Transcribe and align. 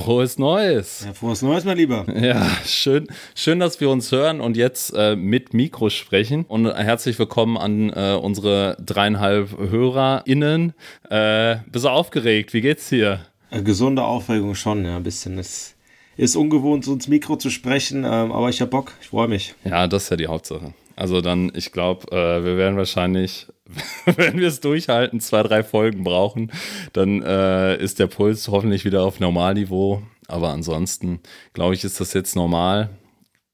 Frohes 0.00 0.38
Neues. 0.38 1.04
Ja, 1.04 1.12
frohes 1.12 1.42
Neues, 1.42 1.64
mein 1.66 1.76
Lieber. 1.76 2.06
Ja, 2.18 2.46
schön, 2.64 3.06
schön, 3.34 3.60
dass 3.60 3.82
wir 3.82 3.90
uns 3.90 4.10
hören 4.10 4.40
und 4.40 4.56
jetzt 4.56 4.94
äh, 4.96 5.14
mit 5.14 5.52
Mikro 5.52 5.90
sprechen. 5.90 6.46
Und 6.48 6.72
herzlich 6.72 7.18
willkommen 7.18 7.58
an 7.58 7.90
äh, 7.90 8.18
unsere 8.18 8.78
dreieinhalb 8.80 9.58
HörerInnen. 9.58 10.72
Äh, 11.10 11.56
bist 11.70 11.84
du 11.84 11.90
aufgeregt? 11.90 12.54
Wie 12.54 12.62
geht's 12.62 12.88
dir? 12.88 13.26
Eine 13.50 13.62
gesunde 13.62 14.02
Aufregung 14.02 14.54
schon, 14.54 14.86
ja, 14.86 14.96
ein 14.96 15.02
bisschen. 15.02 15.38
Es 15.38 15.76
ist 16.16 16.34
ungewohnt, 16.34 16.86
so 16.86 16.94
ins 16.94 17.06
Mikro 17.06 17.36
zu 17.36 17.50
sprechen, 17.50 18.04
ähm, 18.04 18.32
aber 18.32 18.48
ich 18.48 18.62
hab 18.62 18.70
Bock, 18.70 18.94
ich 19.02 19.08
freue 19.08 19.28
mich. 19.28 19.54
Ja, 19.64 19.86
das 19.86 20.04
ist 20.04 20.10
ja 20.10 20.16
die 20.16 20.28
Hauptsache. 20.28 20.72
Also 20.96 21.20
dann, 21.20 21.52
ich 21.54 21.72
glaube, 21.72 22.10
äh, 22.10 22.42
wir 22.42 22.56
werden 22.56 22.78
wahrscheinlich, 22.78 23.48
wenn 24.16 24.38
wir 24.38 24.48
es 24.48 24.60
durchhalten, 24.60 25.20
zwei, 25.20 25.42
drei 25.42 25.62
Folgen 25.62 26.04
brauchen, 26.04 26.50
dann 26.92 27.22
äh, 27.22 27.76
ist 27.76 27.98
der 27.98 28.06
Puls 28.06 28.48
hoffentlich 28.48 28.84
wieder 28.84 29.02
auf 29.04 29.20
Normalniveau. 29.20 30.02
Aber 30.28 30.50
ansonsten, 30.50 31.20
glaube 31.54 31.74
ich, 31.74 31.84
ist 31.84 32.00
das 32.00 32.12
jetzt 32.12 32.36
normal 32.36 32.90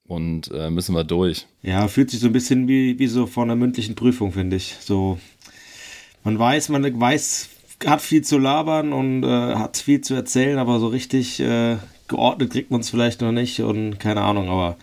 und 0.06 0.50
äh, 0.52 0.70
müssen 0.70 0.94
wir 0.94 1.04
durch. 1.04 1.46
Ja, 1.62 1.88
fühlt 1.88 2.10
sich 2.10 2.20
so 2.20 2.26
ein 2.26 2.32
bisschen 2.32 2.68
wie, 2.68 2.98
wie 2.98 3.06
so 3.06 3.26
vor 3.26 3.44
einer 3.44 3.56
mündlichen 3.56 3.94
Prüfung, 3.94 4.32
finde 4.32 4.56
ich. 4.56 4.76
So, 4.80 5.18
man 6.22 6.38
weiß, 6.38 6.68
man 6.68 7.00
weiß, 7.00 7.48
hat 7.84 8.02
viel 8.02 8.22
zu 8.22 8.38
labern 8.38 8.92
und 8.92 9.24
äh, 9.24 9.54
hat 9.54 9.76
viel 9.76 10.00
zu 10.00 10.14
erzählen, 10.14 10.58
aber 10.58 10.78
so 10.80 10.88
richtig 10.88 11.40
äh, 11.40 11.76
geordnet 12.08 12.50
kriegt 12.50 12.70
man 12.70 12.80
es 12.80 12.90
vielleicht 12.90 13.20
noch 13.20 13.32
nicht 13.32 13.60
und 13.60 13.98
keine 13.98 14.22
Ahnung, 14.22 14.48
aber 14.48 14.76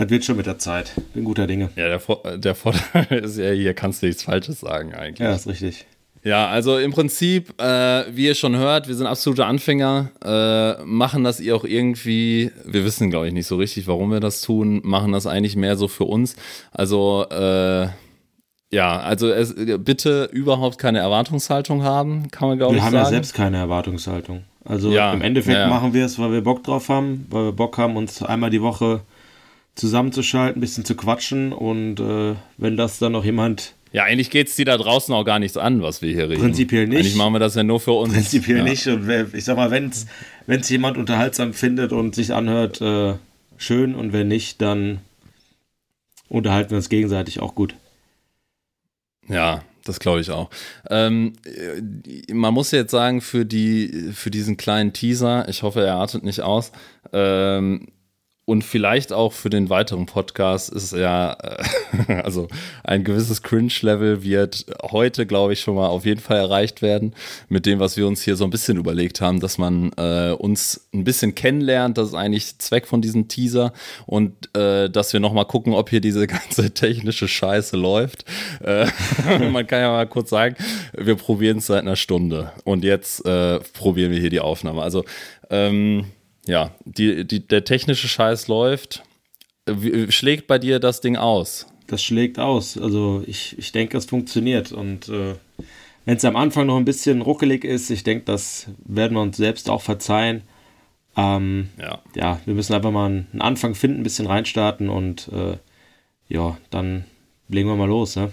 das 0.00 0.10
wird 0.10 0.24
schon 0.24 0.36
mit 0.36 0.46
der 0.46 0.58
Zeit. 0.58 0.92
Bin 1.12 1.24
guter 1.24 1.46
Dinge. 1.46 1.68
Ja, 1.76 1.88
der, 1.88 2.00
Vor 2.00 2.22
der 2.36 2.54
Vorteil 2.54 3.06
ist 3.22 3.36
ja, 3.36 3.50
hier 3.50 3.74
kannst 3.74 4.02
du 4.02 4.06
nichts 4.06 4.22
Falsches 4.22 4.60
sagen 4.60 4.94
eigentlich. 4.94 5.18
Ja, 5.18 5.34
ist 5.34 5.46
richtig. 5.46 5.86
Ja, 6.22 6.48
also 6.48 6.76
im 6.78 6.92
Prinzip, 6.92 7.60
äh, 7.60 8.04
wie 8.14 8.26
ihr 8.26 8.34
schon 8.34 8.56
hört, 8.56 8.88
wir 8.88 8.94
sind 8.94 9.06
absolute 9.06 9.46
Anfänger, 9.46 10.10
äh, 10.22 10.82
machen 10.84 11.24
das 11.24 11.40
ihr 11.40 11.56
auch 11.56 11.64
irgendwie, 11.64 12.50
wir 12.64 12.84
wissen 12.84 13.10
glaube 13.10 13.28
ich 13.28 13.32
nicht 13.32 13.46
so 13.46 13.56
richtig, 13.56 13.86
warum 13.86 14.10
wir 14.10 14.20
das 14.20 14.42
tun, 14.42 14.80
machen 14.84 15.12
das 15.12 15.26
eigentlich 15.26 15.56
mehr 15.56 15.76
so 15.76 15.88
für 15.88 16.04
uns. 16.04 16.36
Also, 16.72 17.26
äh, 17.30 17.88
ja, 18.72 19.00
also 19.00 19.30
es, 19.30 19.54
bitte 19.54 20.28
überhaupt 20.32 20.78
keine 20.78 20.98
Erwartungshaltung 20.98 21.82
haben, 21.82 22.30
kann 22.30 22.48
man 22.48 22.58
glaube 22.58 22.76
ich 22.76 22.82
Wir 22.82 22.84
sagen. 22.84 22.96
haben 22.98 23.04
ja 23.04 23.10
selbst 23.10 23.34
keine 23.34 23.56
Erwartungshaltung. 23.56 24.44
Also 24.64 24.90
Ja, 24.90 25.12
im 25.12 25.22
Endeffekt 25.22 25.58
ja. 25.58 25.68
machen 25.68 25.94
wir 25.94 26.04
es, 26.04 26.18
weil 26.18 26.32
wir 26.32 26.42
Bock 26.42 26.62
drauf 26.64 26.88
haben, 26.90 27.26
weil 27.30 27.46
wir 27.46 27.52
Bock 27.52 27.78
haben, 27.78 27.96
uns 27.96 28.22
einmal 28.22 28.50
die 28.50 28.60
Woche 28.60 29.00
zusammenzuschalten, 29.80 30.58
ein 30.58 30.60
bisschen 30.60 30.84
zu 30.84 30.94
quatschen 30.94 31.52
und 31.52 31.98
äh, 32.00 32.34
wenn 32.58 32.76
das 32.76 32.98
dann 32.98 33.12
noch 33.12 33.24
jemand 33.24 33.74
Ja, 33.92 34.04
eigentlich 34.04 34.30
geht's 34.30 34.54
die 34.56 34.64
da 34.64 34.76
draußen 34.76 35.12
auch 35.14 35.24
gar 35.24 35.38
nichts 35.38 35.56
an, 35.56 35.82
was 35.82 36.02
wir 36.02 36.12
hier 36.12 36.28
reden. 36.28 36.40
Prinzipiell 36.40 36.86
nicht. 36.86 36.98
Eigentlich 36.98 37.14
machen 37.16 37.32
wir 37.32 37.40
das 37.40 37.54
ja 37.54 37.62
nur 37.62 37.80
für 37.80 37.92
uns. 37.92 38.12
prinzipiell 38.12 38.58
ja. 38.58 38.64
nicht 38.64 38.86
und 38.86 39.08
ich 39.34 39.44
sag 39.44 39.56
mal, 39.56 39.70
wenn 39.70 39.90
es 39.90 40.68
jemand 40.68 40.96
unterhaltsam 40.96 41.54
findet 41.54 41.92
und 41.92 42.14
sich 42.14 42.32
anhört, 42.32 42.80
äh, 42.80 43.14
schön 43.56 43.94
und 43.94 44.12
wenn 44.12 44.28
nicht, 44.28 44.60
dann 44.62 45.00
unterhalten 46.28 46.70
wir 46.70 46.76
uns 46.76 46.88
gegenseitig 46.88 47.40
auch 47.40 47.54
gut. 47.54 47.74
Ja, 49.28 49.62
das 49.84 49.98
glaube 50.00 50.20
ich 50.20 50.30
auch. 50.30 50.50
Ähm, 50.88 51.34
äh, 51.44 52.32
man 52.32 52.54
muss 52.54 52.70
jetzt 52.70 52.90
sagen, 52.90 53.20
für, 53.20 53.44
die, 53.44 54.10
für 54.12 54.30
diesen 54.30 54.56
kleinen 54.56 54.92
Teaser, 54.92 55.48
ich 55.48 55.62
hoffe, 55.62 55.84
er 55.84 55.96
artet 55.96 56.22
nicht 56.22 56.40
aus, 56.42 56.72
ähm, 57.12 57.88
und 58.50 58.64
vielleicht 58.64 59.12
auch 59.12 59.32
für 59.32 59.48
den 59.48 59.70
weiteren 59.70 60.06
Podcast 60.06 60.70
ist 60.70 60.92
ja, 60.92 61.34
äh, 61.34 62.14
also 62.24 62.48
ein 62.82 63.04
gewisses 63.04 63.44
Cringe-Level 63.44 64.24
wird 64.24 64.66
heute, 64.82 65.24
glaube 65.24 65.52
ich, 65.52 65.60
schon 65.60 65.76
mal 65.76 65.86
auf 65.86 66.04
jeden 66.04 66.20
Fall 66.20 66.38
erreicht 66.38 66.82
werden, 66.82 67.14
mit 67.48 67.64
dem, 67.64 67.78
was 67.78 67.96
wir 67.96 68.08
uns 68.08 68.22
hier 68.22 68.34
so 68.34 68.42
ein 68.42 68.50
bisschen 68.50 68.76
überlegt 68.76 69.20
haben, 69.20 69.38
dass 69.38 69.56
man 69.56 69.92
äh, 69.96 70.32
uns 70.36 70.88
ein 70.92 71.04
bisschen 71.04 71.36
kennenlernt, 71.36 71.96
das 71.96 72.08
ist 72.08 72.14
eigentlich 72.14 72.58
Zweck 72.58 72.88
von 72.88 73.00
diesem 73.00 73.28
Teaser 73.28 73.72
und 74.06 74.52
äh, 74.56 74.90
dass 74.90 75.12
wir 75.12 75.20
nochmal 75.20 75.44
gucken, 75.44 75.72
ob 75.72 75.88
hier 75.88 76.00
diese 76.00 76.26
ganze 76.26 76.72
technische 76.72 77.28
Scheiße 77.28 77.76
läuft. 77.76 78.24
Äh, 78.64 78.86
man 79.52 79.64
kann 79.64 79.78
ja 79.80 79.92
mal 79.92 80.08
kurz 80.08 80.28
sagen, 80.28 80.56
wir 80.92 81.14
probieren 81.14 81.58
es 81.58 81.66
seit 81.66 81.82
einer 81.82 81.94
Stunde 81.94 82.50
und 82.64 82.82
jetzt 82.82 83.24
äh, 83.24 83.60
probieren 83.74 84.10
wir 84.10 84.18
hier 84.18 84.30
die 84.30 84.40
Aufnahme. 84.40 84.82
Also, 84.82 85.04
ähm, 85.50 86.06
ja, 86.50 86.74
die, 86.84 87.24
die, 87.24 87.46
der 87.46 87.64
technische 87.64 88.08
Scheiß 88.08 88.48
läuft. 88.48 89.02
Schlägt 90.08 90.46
bei 90.48 90.58
dir 90.58 90.80
das 90.80 91.00
Ding 91.00 91.16
aus? 91.16 91.66
Das 91.86 92.02
schlägt 92.02 92.38
aus. 92.38 92.76
Also 92.76 93.22
ich, 93.26 93.56
ich 93.58 93.72
denke, 93.72 93.96
es 93.96 94.06
funktioniert. 94.06 94.72
Und 94.72 95.08
äh, 95.08 95.34
wenn 96.04 96.16
es 96.16 96.24
am 96.24 96.36
Anfang 96.36 96.66
noch 96.66 96.76
ein 96.76 96.84
bisschen 96.84 97.22
ruckelig 97.22 97.64
ist, 97.64 97.90
ich 97.90 98.02
denke, 98.02 98.24
das 98.24 98.66
werden 98.84 99.16
wir 99.16 99.22
uns 99.22 99.36
selbst 99.36 99.70
auch 99.70 99.82
verzeihen. 99.82 100.42
Ähm, 101.16 101.68
Ja. 101.78 102.00
ja, 102.14 102.40
wir 102.46 102.54
müssen 102.54 102.74
einfach 102.74 102.90
mal 102.90 103.06
einen 103.06 103.26
einen 103.32 103.42
Anfang 103.42 103.74
finden, 103.74 104.00
ein 104.00 104.04
bisschen 104.04 104.26
reinstarten 104.26 104.88
und 104.88 105.28
äh, 105.32 105.56
ja, 106.28 106.56
dann 106.70 107.04
legen 107.48 107.68
wir 107.68 107.76
mal 107.76 107.88
los. 107.88 108.16
Ne? 108.16 108.32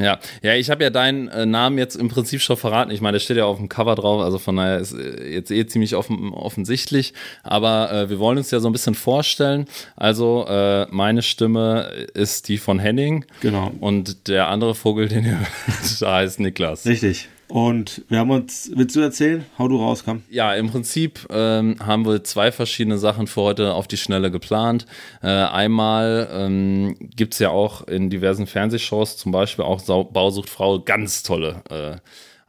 Ja, 0.00 0.18
ja, 0.42 0.54
ich 0.54 0.70
habe 0.70 0.82
ja 0.82 0.90
deinen 0.90 1.28
äh, 1.28 1.44
Namen 1.46 1.76
jetzt 1.78 1.94
im 1.96 2.08
Prinzip 2.08 2.40
schon 2.40 2.56
verraten. 2.56 2.90
Ich 2.90 3.00
meine, 3.00 3.16
der 3.16 3.20
steht 3.20 3.36
ja 3.36 3.44
auf 3.44 3.58
dem 3.58 3.68
Cover 3.68 3.94
drauf, 3.94 4.22
also 4.22 4.38
von 4.38 4.56
daher 4.56 4.78
ist 4.78 4.92
äh, 4.92 5.28
jetzt 5.34 5.50
eh 5.50 5.66
ziemlich 5.66 5.94
offen, 5.94 6.32
offensichtlich. 6.32 7.12
Aber 7.42 7.92
äh, 7.92 8.08
wir 8.10 8.18
wollen 8.18 8.38
uns 8.38 8.50
ja 8.50 8.60
so 8.60 8.68
ein 8.68 8.72
bisschen 8.72 8.94
vorstellen. 8.94 9.66
Also 9.96 10.46
äh, 10.48 10.86
meine 10.90 11.22
Stimme 11.22 11.90
ist 12.14 12.48
die 12.48 12.58
von 12.58 12.78
Henning 12.78 13.24
Genau. 13.40 13.72
und 13.80 14.28
der 14.28 14.48
andere 14.48 14.74
Vogel, 14.74 15.08
den 15.08 15.24
ihr 15.26 15.38
hört, 15.66 16.00
der 16.00 16.12
heißt 16.12 16.40
Niklas. 16.40 16.86
Richtig. 16.86 17.28
Und 17.50 18.04
wir 18.08 18.20
haben 18.20 18.30
uns, 18.30 18.70
willst 18.76 18.94
du 18.94 19.00
erzählen? 19.00 19.44
Hau 19.58 19.66
du 19.66 19.76
raus, 19.76 20.04
komm. 20.04 20.22
Ja, 20.30 20.54
im 20.54 20.70
Prinzip 20.70 21.26
ähm, 21.30 21.76
haben 21.84 22.06
wir 22.06 22.22
zwei 22.22 22.52
verschiedene 22.52 22.96
Sachen 22.96 23.26
für 23.26 23.40
heute 23.42 23.74
auf 23.74 23.88
die 23.88 23.96
Schnelle 23.96 24.30
geplant. 24.30 24.86
Äh, 25.20 25.26
einmal 25.26 26.28
ähm, 26.32 26.94
gibt 27.16 27.32
es 27.34 27.40
ja 27.40 27.50
auch 27.50 27.82
in 27.88 28.08
diversen 28.08 28.46
Fernsehshows, 28.46 29.16
zum 29.16 29.32
Beispiel 29.32 29.64
auch 29.64 29.80
Sau 29.80 30.04
Bausuchtfrau, 30.04 30.78
ganz 30.78 31.24
tolle 31.24 31.62
äh, 31.70 31.96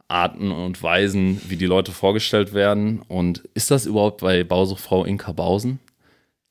Arten 0.06 0.52
und 0.52 0.80
Weisen, 0.84 1.40
wie 1.48 1.56
die 1.56 1.66
Leute 1.66 1.90
vorgestellt 1.90 2.54
werden. 2.54 3.02
Und 3.08 3.42
ist 3.54 3.72
das 3.72 3.86
überhaupt 3.86 4.20
bei 4.20 4.44
Bausuchtfrau 4.44 5.04
Inka 5.04 5.32
Bausen? 5.32 5.80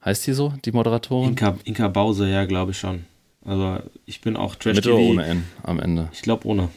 Heißt 0.04 0.28
die 0.28 0.34
so, 0.34 0.54
die 0.66 0.74
Moderatorin? 0.74 1.30
Inka, 1.30 1.58
Inka 1.64 1.88
Bause, 1.88 2.28
ja, 2.30 2.44
glaube 2.44 2.72
ich 2.72 2.80
schon. 2.80 3.06
Also 3.46 3.78
ich 4.06 4.20
bin 4.20 4.36
auch 4.36 4.56
Trash 4.56 4.76
Mit 4.76 4.84
TV. 4.84 4.98
oder 4.98 5.06
ohne 5.10 5.26
N 5.26 5.44
am 5.64 5.80
Ende? 5.80 6.10
Ich 6.12 6.22
glaube 6.22 6.48
ohne. 6.48 6.70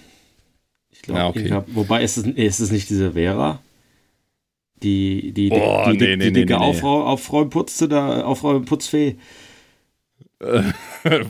Glaube, 1.05 1.21
Ja, 1.21 1.29
okay. 1.29 1.41
Inka, 1.43 1.65
wobei 1.69 2.03
ist 2.03 2.17
es, 2.17 2.27
ist 2.27 2.61
es 2.61 2.71
nicht 2.71 2.89
diese 2.91 3.13
Vera? 3.13 3.61
Die, 4.83 5.33
die, 5.33 5.49
Boah, 5.49 5.91
die, 5.93 5.99
die, 5.99 6.05
nee, 6.05 6.11
die, 6.11 6.17
nee, 6.17 6.25
die 6.27 6.33
dicke 6.33 6.53
nee, 6.55 6.59
nee. 6.59 6.65
Aufrau, 6.65 7.05
Aufräumputzte 7.05 7.89
da, 7.89 8.23
Aufräumputzfee. 8.25 9.17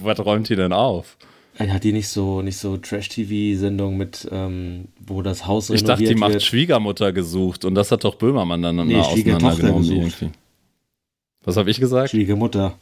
Was 0.03 0.19
räumt 0.25 0.49
die 0.49 0.57
denn 0.57 0.73
auf? 0.73 1.17
Äh, 1.59 1.69
Hat 1.69 1.85
die 1.85 1.93
nicht 1.93 2.09
so, 2.09 2.43
nicht 2.43 2.57
so 2.57 2.77
Trash-TV-Sendung 2.77 3.97
mit, 3.97 4.29
ähm, 4.33 4.87
wo 5.07 5.23
das 5.23 5.47
Haus 5.47 5.71
Ich 5.71 5.85
dachte, 5.85 6.05
die 6.05 6.15
macht 6.17 6.33
wird? 6.33 6.43
Schwiegermutter 6.43 7.13
gesucht 7.13 7.65
und 7.65 7.75
das 7.77 7.93
hat 7.93 8.03
doch 8.05 8.17
Böhmermann 8.17 8.63
dann 8.63 8.87
Nee, 8.87 8.97
auseinandergenommen 8.97 9.83
gesucht. 9.83 10.17
irgendwie. 10.23 10.31
Was 11.45 11.57
habe 11.57 11.71
ich 11.71 11.79
gesagt? 11.79 12.11
Schwiegermutter. 12.11 12.77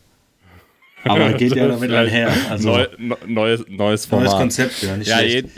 Aber 1.04 1.32
geht 1.34 1.54
ja 1.54 1.66
damit 1.68 1.90
einher. 1.90 2.32
Also, 2.48 2.70
Neu, 2.70 2.86
ne- 2.96 3.18
neues, 3.26 3.64
neues 3.68 4.06
Format. 4.06 4.28
neues 4.28 4.38
Konzept, 4.38 4.82
ja, 4.84 4.96
nicht 4.96 5.08
ja, 5.08 5.18
schlecht. 5.18 5.48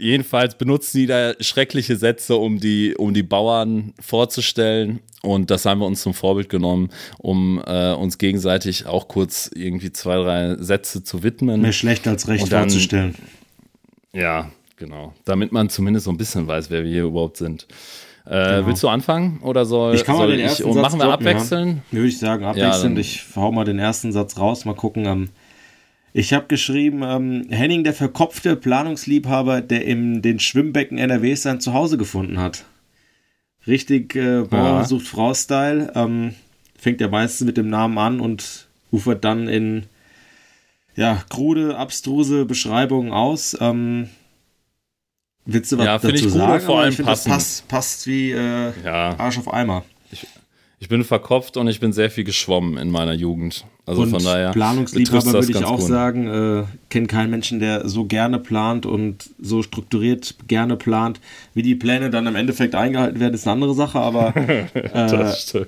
Je, 0.00 0.06
jedenfalls 0.10 0.54
benutzen 0.56 0.98
die 0.98 1.06
da 1.06 1.32
schreckliche 1.40 1.96
Sätze, 1.96 2.36
um 2.36 2.58
die, 2.60 2.94
um 2.96 3.14
die 3.14 3.22
Bauern 3.22 3.92
vorzustellen. 4.00 5.00
Und 5.22 5.50
das 5.50 5.66
haben 5.66 5.80
wir 5.80 5.86
uns 5.86 6.00
zum 6.02 6.14
Vorbild 6.14 6.48
genommen, 6.48 6.88
um 7.18 7.62
äh, 7.66 7.92
uns 7.92 8.16
gegenseitig 8.18 8.86
auch 8.86 9.06
kurz 9.08 9.50
irgendwie 9.54 9.92
zwei, 9.92 10.16
drei 10.16 10.56
Sätze 10.62 11.04
zu 11.04 11.22
widmen. 11.22 11.60
Mehr 11.60 11.72
schlecht 11.72 12.08
als 12.08 12.26
recht 12.28 12.50
dann- 12.50 12.70
vorzustellen. 12.70 13.14
Ja, 14.12 14.50
genau. 14.76 15.14
Damit 15.24 15.52
man 15.52 15.68
zumindest 15.68 16.04
so 16.06 16.10
ein 16.10 16.16
bisschen 16.16 16.46
weiß, 16.46 16.70
wer 16.70 16.82
wir 16.84 16.90
hier 16.90 17.04
überhaupt 17.04 17.36
sind. 17.36 17.66
Äh, 18.26 18.56
Genau. 18.56 18.66
Willst 18.66 18.82
du 18.82 18.88
anfangen 18.88 19.40
oder 19.42 19.64
soll, 19.64 19.94
Ich 19.94 20.04
kann 20.04 20.16
mal 20.16 20.22
soll 20.26 20.36
den 20.36 20.40
ersten 20.40 20.64
und 20.64 20.74
Satz 20.74 20.82
machen 20.82 20.98
wir 21.00 21.06
droppen, 21.06 21.26
abwechseln? 21.26 21.82
Würde 21.90 22.06
ich 22.08 22.18
sagen, 22.18 22.44
abwechselnd. 22.44 22.96
dann- 22.96 23.00
ich 23.00 23.24
hau 23.34 23.50
mal 23.52 23.64
den 23.64 23.78
ersten 23.78 24.12
Satz 24.12 24.38
raus, 24.38 24.64
mal 24.64 24.74
gucken. 24.74 25.30
Ich 26.12 26.32
habe 26.32 26.46
geschrieben, 26.48 27.02
ähm, 27.04 27.46
Henning, 27.50 27.84
der 27.84 27.94
verkopfte 27.94 28.56
Planungsliebhaber, 28.56 29.60
der 29.60 29.84
in 29.84 30.22
den 30.22 30.40
Schwimmbecken 30.40 30.98
NRWs 30.98 31.42
sein 31.42 31.60
Zuhause 31.60 31.98
gefunden 31.98 32.38
hat. 32.40 32.64
Richtig 33.66 34.16
äh, 34.16 34.42
Bauer 34.42 34.80
Ja. 34.80 34.84
sucht 34.84 35.06
Frau-Style. 35.06 35.92
Ähm, 35.94 36.34
fängt 36.76 37.00
ja 37.00 37.08
meistens 37.08 37.46
mit 37.46 37.56
dem 37.56 37.68
Namen 37.68 37.96
an 37.98 38.20
und 38.20 38.68
ufert 38.90 39.24
dann 39.24 39.46
in 39.48 39.84
ja, 40.96 41.22
krude, 41.28 41.76
abstruse 41.76 42.44
Beschreibungen 42.44 43.12
aus. 43.12 43.56
Ähm, 43.60 44.08
willst 45.44 45.70
du 45.70 45.78
was 45.78 45.86
Ja, 45.86 45.92
dazu 45.98 46.08
find 46.08 46.20
ich 46.20 46.32
sagen? 46.32 46.64
vor 46.64 46.80
allem 46.80 46.90
ich 46.90 46.96
finde, 46.96 47.12
das 47.12 47.24
passt, 47.24 47.68
passt 47.68 48.06
wie 48.08 48.32
äh, 48.32 48.72
Ja. 48.84 49.16
Arsch 49.18 49.38
auf 49.38 49.52
Eimer. 49.52 49.84
Ich 50.82 50.88
bin 50.88 51.04
verkopft 51.04 51.58
und 51.58 51.68
ich 51.68 51.78
bin 51.78 51.92
sehr 51.92 52.10
viel 52.10 52.24
geschwommen 52.24 52.78
in 52.78 52.90
meiner 52.90 53.12
Jugend. 53.12 53.66
Also 53.84 54.00
und 54.00 54.10
von 54.10 54.24
daher. 54.24 54.50
Planungsliebhaber 54.52 55.34
würde 55.34 55.50
ich 55.50 55.64
auch 55.64 55.78
gut. 55.78 55.86
sagen, 55.86 56.26
äh, 56.26 56.64
kenne 56.88 57.06
keinen 57.06 57.28
Menschen, 57.28 57.60
der 57.60 57.86
so 57.86 58.06
gerne 58.06 58.38
plant 58.38 58.86
und 58.86 59.28
so 59.38 59.62
strukturiert 59.62 60.36
gerne 60.48 60.78
plant. 60.78 61.20
Wie 61.52 61.60
die 61.60 61.74
Pläne 61.74 62.08
dann 62.08 62.26
im 62.26 62.34
Endeffekt 62.34 62.74
eingehalten 62.74 63.20
werden, 63.20 63.34
ist 63.34 63.46
eine 63.46 63.52
andere 63.52 63.74
Sache, 63.74 64.00
aber 64.00 64.34
äh, 64.74 65.66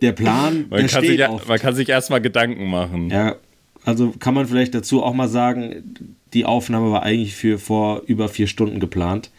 der 0.00 0.12
Plan, 0.12 0.64
man, 0.70 0.80
der 0.80 0.88
kann 0.88 1.04
sich, 1.04 1.20
man 1.46 1.58
kann 1.58 1.74
sich 1.74 1.90
erstmal 1.90 2.22
Gedanken 2.22 2.70
machen. 2.70 3.10
Ja, 3.10 3.36
also 3.84 4.14
kann 4.18 4.32
man 4.32 4.46
vielleicht 4.46 4.74
dazu 4.74 5.02
auch 5.02 5.12
mal 5.12 5.28
sagen, 5.28 5.94
die 6.32 6.46
Aufnahme 6.46 6.90
war 6.90 7.02
eigentlich 7.02 7.34
für 7.34 7.58
vor 7.58 8.00
über 8.06 8.30
vier 8.30 8.46
Stunden 8.46 8.80
geplant. 8.80 9.30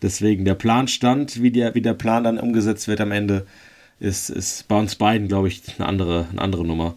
Deswegen 0.00 0.46
der 0.46 0.54
Plan 0.54 0.88
stand, 0.88 1.42
wie 1.42 1.50
der, 1.50 1.74
wie 1.74 1.82
der 1.82 1.92
Plan 1.92 2.24
dann 2.24 2.38
umgesetzt 2.38 2.88
wird 2.88 3.02
am 3.02 3.12
Ende, 3.12 3.46
ist, 4.00 4.30
ist 4.30 4.66
bei 4.66 4.78
uns 4.78 4.96
beiden, 4.96 5.28
glaube 5.28 5.48
ich, 5.48 5.62
eine 5.78 5.86
andere, 5.86 6.26
eine 6.30 6.40
andere 6.40 6.64
Nummer. 6.64 6.96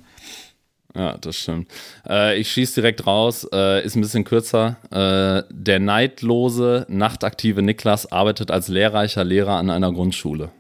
Ja, 0.96 1.18
das 1.18 1.38
stimmt. 1.38 1.70
Äh, 2.08 2.40
ich 2.40 2.52
schieße 2.52 2.76
direkt 2.76 3.08
raus, 3.08 3.48
äh, 3.52 3.84
ist 3.84 3.96
ein 3.96 4.02
bisschen 4.02 4.24
kürzer. 4.24 4.78
Äh, 4.92 5.44
der 5.52 5.80
neidlose, 5.80 6.86
nachtaktive 6.88 7.62
Niklas 7.62 8.12
arbeitet 8.12 8.52
als 8.52 8.68
lehrreicher 8.68 9.24
Lehrer 9.24 9.58
an 9.58 9.70
einer 9.70 9.92
Grundschule. 9.92 10.52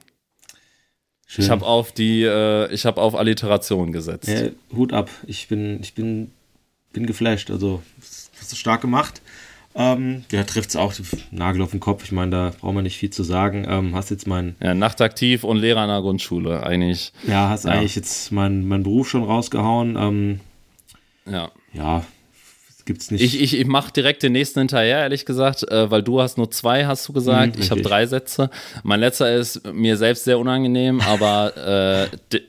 Schön. 1.27 1.45
Ich 1.45 1.51
habe 1.51 1.65
auf 1.65 1.91
die, 1.91 2.23
äh, 2.23 2.71
ich 2.73 2.85
habe 2.85 3.01
auf 3.01 3.15
Alliteration 3.15 3.91
gesetzt. 3.91 4.27
Ja, 4.27 4.49
Hut 4.75 4.91
ab. 4.91 5.09
Ich 5.27 5.47
bin, 5.47 5.79
ich 5.81 5.93
bin, 5.93 6.31
bin 6.91 7.05
geflasht. 7.05 7.51
Also, 7.51 7.83
hast 8.39 8.51
du 8.51 8.55
stark 8.55 8.81
gemacht. 8.81 9.21
Ähm, 9.75 10.23
ja, 10.31 10.43
trifft 10.43 10.69
es 10.69 10.75
auch 10.75 10.93
Nagel 11.31 11.61
auf 11.61 11.71
den 11.71 11.79
Kopf. 11.79 12.03
Ich 12.03 12.11
meine, 12.11 12.31
da 12.31 12.51
brauchen 12.59 12.75
wir 12.75 12.81
nicht 12.83 12.97
viel 12.97 13.09
zu 13.09 13.23
sagen. 13.23 13.65
Ähm, 13.67 13.95
hast 13.95 14.11
jetzt 14.11 14.27
mein. 14.27 14.55
Ja, 14.61 14.73
nachtaktiv 14.73 15.43
und 15.43 15.57
Lehrer 15.57 15.81
an 15.81 15.89
der 15.89 16.01
Grundschule, 16.01 16.63
eigentlich. 16.63 17.11
Ja, 17.27 17.49
hast 17.49 17.65
ja. 17.65 17.71
eigentlich 17.71 17.95
jetzt 17.95 18.31
meinen 18.31 18.67
mein 18.67 18.83
Beruf 18.83 19.09
schon 19.09 19.23
rausgehauen. 19.23 19.95
Ähm, 19.97 20.39
ja. 21.25 21.49
Ja, 21.73 22.03
gibt's 22.85 23.12
nicht. 23.12 23.21
Ich, 23.21 23.41
ich, 23.41 23.59
ich 23.59 23.65
mache 23.65 23.91
direkt 23.91 24.24
den 24.24 24.33
nächsten 24.33 24.59
hinterher, 24.59 25.00
ehrlich 25.00 25.25
gesagt, 25.25 25.69
äh, 25.69 25.89
weil 25.89 26.03
du 26.03 26.21
hast 26.21 26.38
nur 26.38 26.51
zwei, 26.51 26.85
hast 26.85 27.07
du 27.07 27.13
gesagt. 27.13 27.56
Mhm, 27.56 27.62
ich 27.62 27.71
habe 27.71 27.81
drei 27.81 28.06
Sätze. 28.06 28.50
Mein 28.83 29.00
letzter 29.00 29.33
ist 29.33 29.65
mir 29.71 29.97
selbst 29.97 30.24
sehr 30.24 30.39
unangenehm, 30.39 31.01
aber 31.01 32.09
äh, 32.12 32.41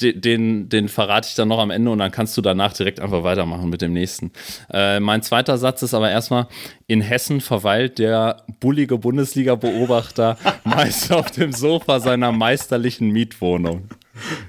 den, 0.00 0.68
den 0.68 0.88
verrate 0.88 1.28
ich 1.28 1.34
dann 1.34 1.48
noch 1.48 1.58
am 1.58 1.70
Ende 1.70 1.90
und 1.90 1.98
dann 1.98 2.10
kannst 2.10 2.36
du 2.36 2.42
danach 2.42 2.72
direkt 2.72 3.00
einfach 3.00 3.22
weitermachen 3.22 3.68
mit 3.70 3.82
dem 3.82 3.92
nächsten. 3.92 4.32
Äh, 4.72 5.00
mein 5.00 5.22
zweiter 5.22 5.58
Satz 5.58 5.82
ist 5.82 5.94
aber 5.94 6.10
erstmal, 6.10 6.46
in 6.86 7.00
Hessen 7.00 7.40
verweilt 7.40 7.98
der 7.98 8.44
bullige 8.60 8.98
Bundesliga-Beobachter 8.98 10.38
meist 10.64 11.12
auf 11.12 11.30
dem 11.30 11.52
Sofa 11.52 12.00
seiner 12.00 12.32
meisterlichen 12.32 13.10
Mietwohnung. 13.10 13.88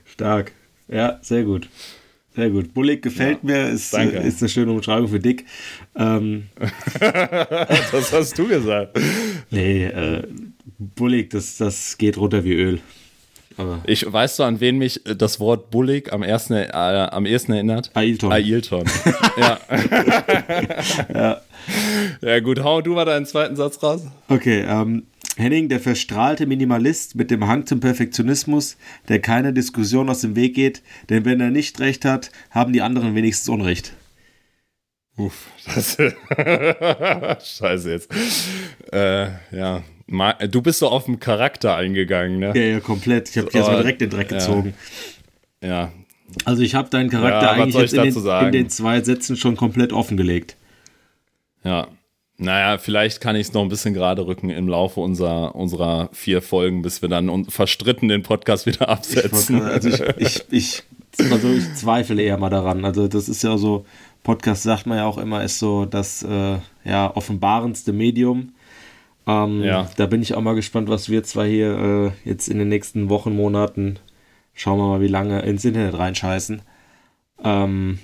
Stark. 0.06 0.52
Ja, 0.88 1.20
sehr 1.22 1.44
gut. 1.44 1.70
Sehr 2.36 2.50
gut. 2.50 2.74
Bullig 2.74 3.04
gefällt 3.04 3.40
ja, 3.44 3.50
mir, 3.50 3.70
ist, 3.70 3.94
ist 3.94 4.42
eine 4.42 4.50
schöne 4.50 4.72
Umschreibung 4.72 5.08
für 5.08 5.20
Dick. 5.20 5.46
Ähm, 5.96 6.50
das 7.00 8.12
hast 8.12 8.38
du 8.38 8.48
gesagt. 8.48 9.00
Nee, 9.52 9.86
äh, 9.86 10.24
Bullig, 10.80 11.30
das, 11.30 11.58
das 11.58 11.98
geht 11.98 12.18
runter 12.18 12.44
wie 12.44 12.54
Öl. 12.54 12.80
Aber 13.58 13.82
ich 13.86 14.12
weißt 14.12 14.40
du, 14.40 14.44
an 14.44 14.60
wen 14.60 14.80
mich 14.80 15.02
das 15.04 15.40
Wort 15.40 15.70
bullig 15.70 16.12
am 16.12 16.24
ersten 16.24 16.54
äh, 16.54 16.70
am 16.72 17.28
ehesten 17.28 17.54
erinnert? 17.54 17.92
Ailton. 17.94 18.32
Ailton. 18.32 18.86
ja. 19.38 19.60
ja. 21.14 21.42
Ja, 22.22 22.40
gut, 22.40 22.64
hau 22.64 22.82
du 22.82 22.94
mal 22.94 23.06
deinen 23.06 23.26
zweiten 23.26 23.56
Satz 23.56 23.82
raus. 23.82 24.02
Okay, 24.28 24.66
ähm, 24.68 25.04
Henning, 25.36 25.68
der 25.68 25.80
verstrahlte 25.80 26.46
Minimalist 26.46 27.16
mit 27.16 27.32
dem 27.32 27.48
Hang 27.48 27.66
zum 27.66 27.80
Perfektionismus, 27.80 28.78
der 29.08 29.20
keine 29.20 29.54
Diskussion 29.54 30.10
aus 30.10 30.22
dem 30.22 30.36
Weg 30.36 30.54
geht, 30.54 30.84
denn 31.10 31.26
wenn 31.26 31.40
er 31.40 31.50
nicht 31.50 31.80
recht 31.80 32.06
hat, 32.06 32.32
haben 32.52 32.74
die 32.74 32.82
anderen 32.82 33.16
wenigstens 33.16 33.50
Unrecht. 33.50 33.94
Uff, 35.16 35.48
das. 35.66 35.98
Scheiße 37.58 37.92
jetzt. 37.92 38.12
Äh, 38.92 39.28
ja. 39.52 39.84
Du 40.50 40.62
bist 40.62 40.80
so 40.80 40.90
auf 40.90 41.06
den 41.06 41.20
Charakter 41.20 41.76
eingegangen, 41.76 42.40
ne? 42.40 42.54
Ja, 42.56 42.64
ja, 42.64 42.80
komplett. 42.80 43.30
Ich 43.30 43.38
habe 43.38 43.48
dich 43.48 43.56
erstmal 43.56 43.82
direkt 43.82 44.02
den 44.02 44.10
Dreck 44.10 44.32
ja. 44.32 44.38
gezogen. 44.38 44.74
Ja. 45.62 45.92
Also, 46.46 46.64
ich 46.64 46.76
habe 46.76 46.90
deinen 46.90 47.10
Charakter 47.10 47.56
ja, 47.58 47.64
eigentlich 47.64 47.94
in 47.94 48.04
den, 48.04 48.46
in 48.46 48.52
den 48.52 48.70
zwei 48.70 49.02
Sätzen 49.02 49.38
schon 49.38 49.56
komplett 49.56 49.94
offengelegt. 49.94 50.58
Ja, 51.64 51.88
naja, 52.44 52.78
vielleicht 52.78 53.22
kann 53.22 53.36
ich 53.36 53.48
es 53.48 53.54
noch 53.54 53.62
ein 53.62 53.70
bisschen 53.70 53.94
gerade 53.94 54.26
rücken 54.28 54.50
im 54.50 54.68
Laufe 54.68 55.00
unserer, 55.00 55.56
unserer 55.56 56.10
vier 56.12 56.42
Folgen, 56.42 56.82
bis 56.82 57.02
wir 57.02 57.10
dann 57.10 57.46
verstritten 57.46 58.10
den 58.10 58.24
Podcast 58.24 58.66
wieder 58.66 58.90
absetzen. 58.90 59.58
Ich, 59.58 59.64
also 59.64 59.90
ich, 59.90 60.02
ich, 60.18 60.44
ich, 60.52 60.84
also 61.32 61.50
ich 61.50 61.74
zweifle 61.76 62.22
eher 62.22 62.38
mal 62.38 62.50
daran. 62.50 62.86
Also 62.86 63.08
das 63.08 63.30
ist 63.30 63.44
ja 63.44 63.58
so, 63.58 63.86
Podcast 64.24 64.64
sagt 64.64 64.86
man 64.86 64.98
ja 64.98 65.06
auch 65.06 65.18
immer, 65.18 65.44
ist 65.44 65.60
so 65.60 65.86
das 65.86 66.24
äh, 66.24 66.58
ja, 66.84 67.16
offenbarendste 67.16 67.94
Medium. 67.94 68.54
Ähm, 69.26 69.64
ja. 69.64 69.90
Da 69.96 70.06
bin 70.06 70.22
ich 70.22 70.36
auch 70.36 70.42
mal 70.42 70.56
gespannt, 70.56 70.90
was 70.90 71.10
wir 71.10 71.24
zwar 71.24 71.46
hier 71.46 72.14
äh, 72.26 72.30
jetzt 72.30 72.48
in 72.50 72.60
den 72.60 72.70
nächsten 72.70 73.10
Wochen, 73.10 73.36
Monaten, 73.36 74.00
schauen 74.54 74.80
wir 74.80 74.88
mal, 74.88 75.02
wie 75.02 75.08
lange 75.08 75.42
ins 75.42 75.64
Internet 75.64 75.98
reinscheißen. 75.98 76.62
Ähm, 77.44 78.00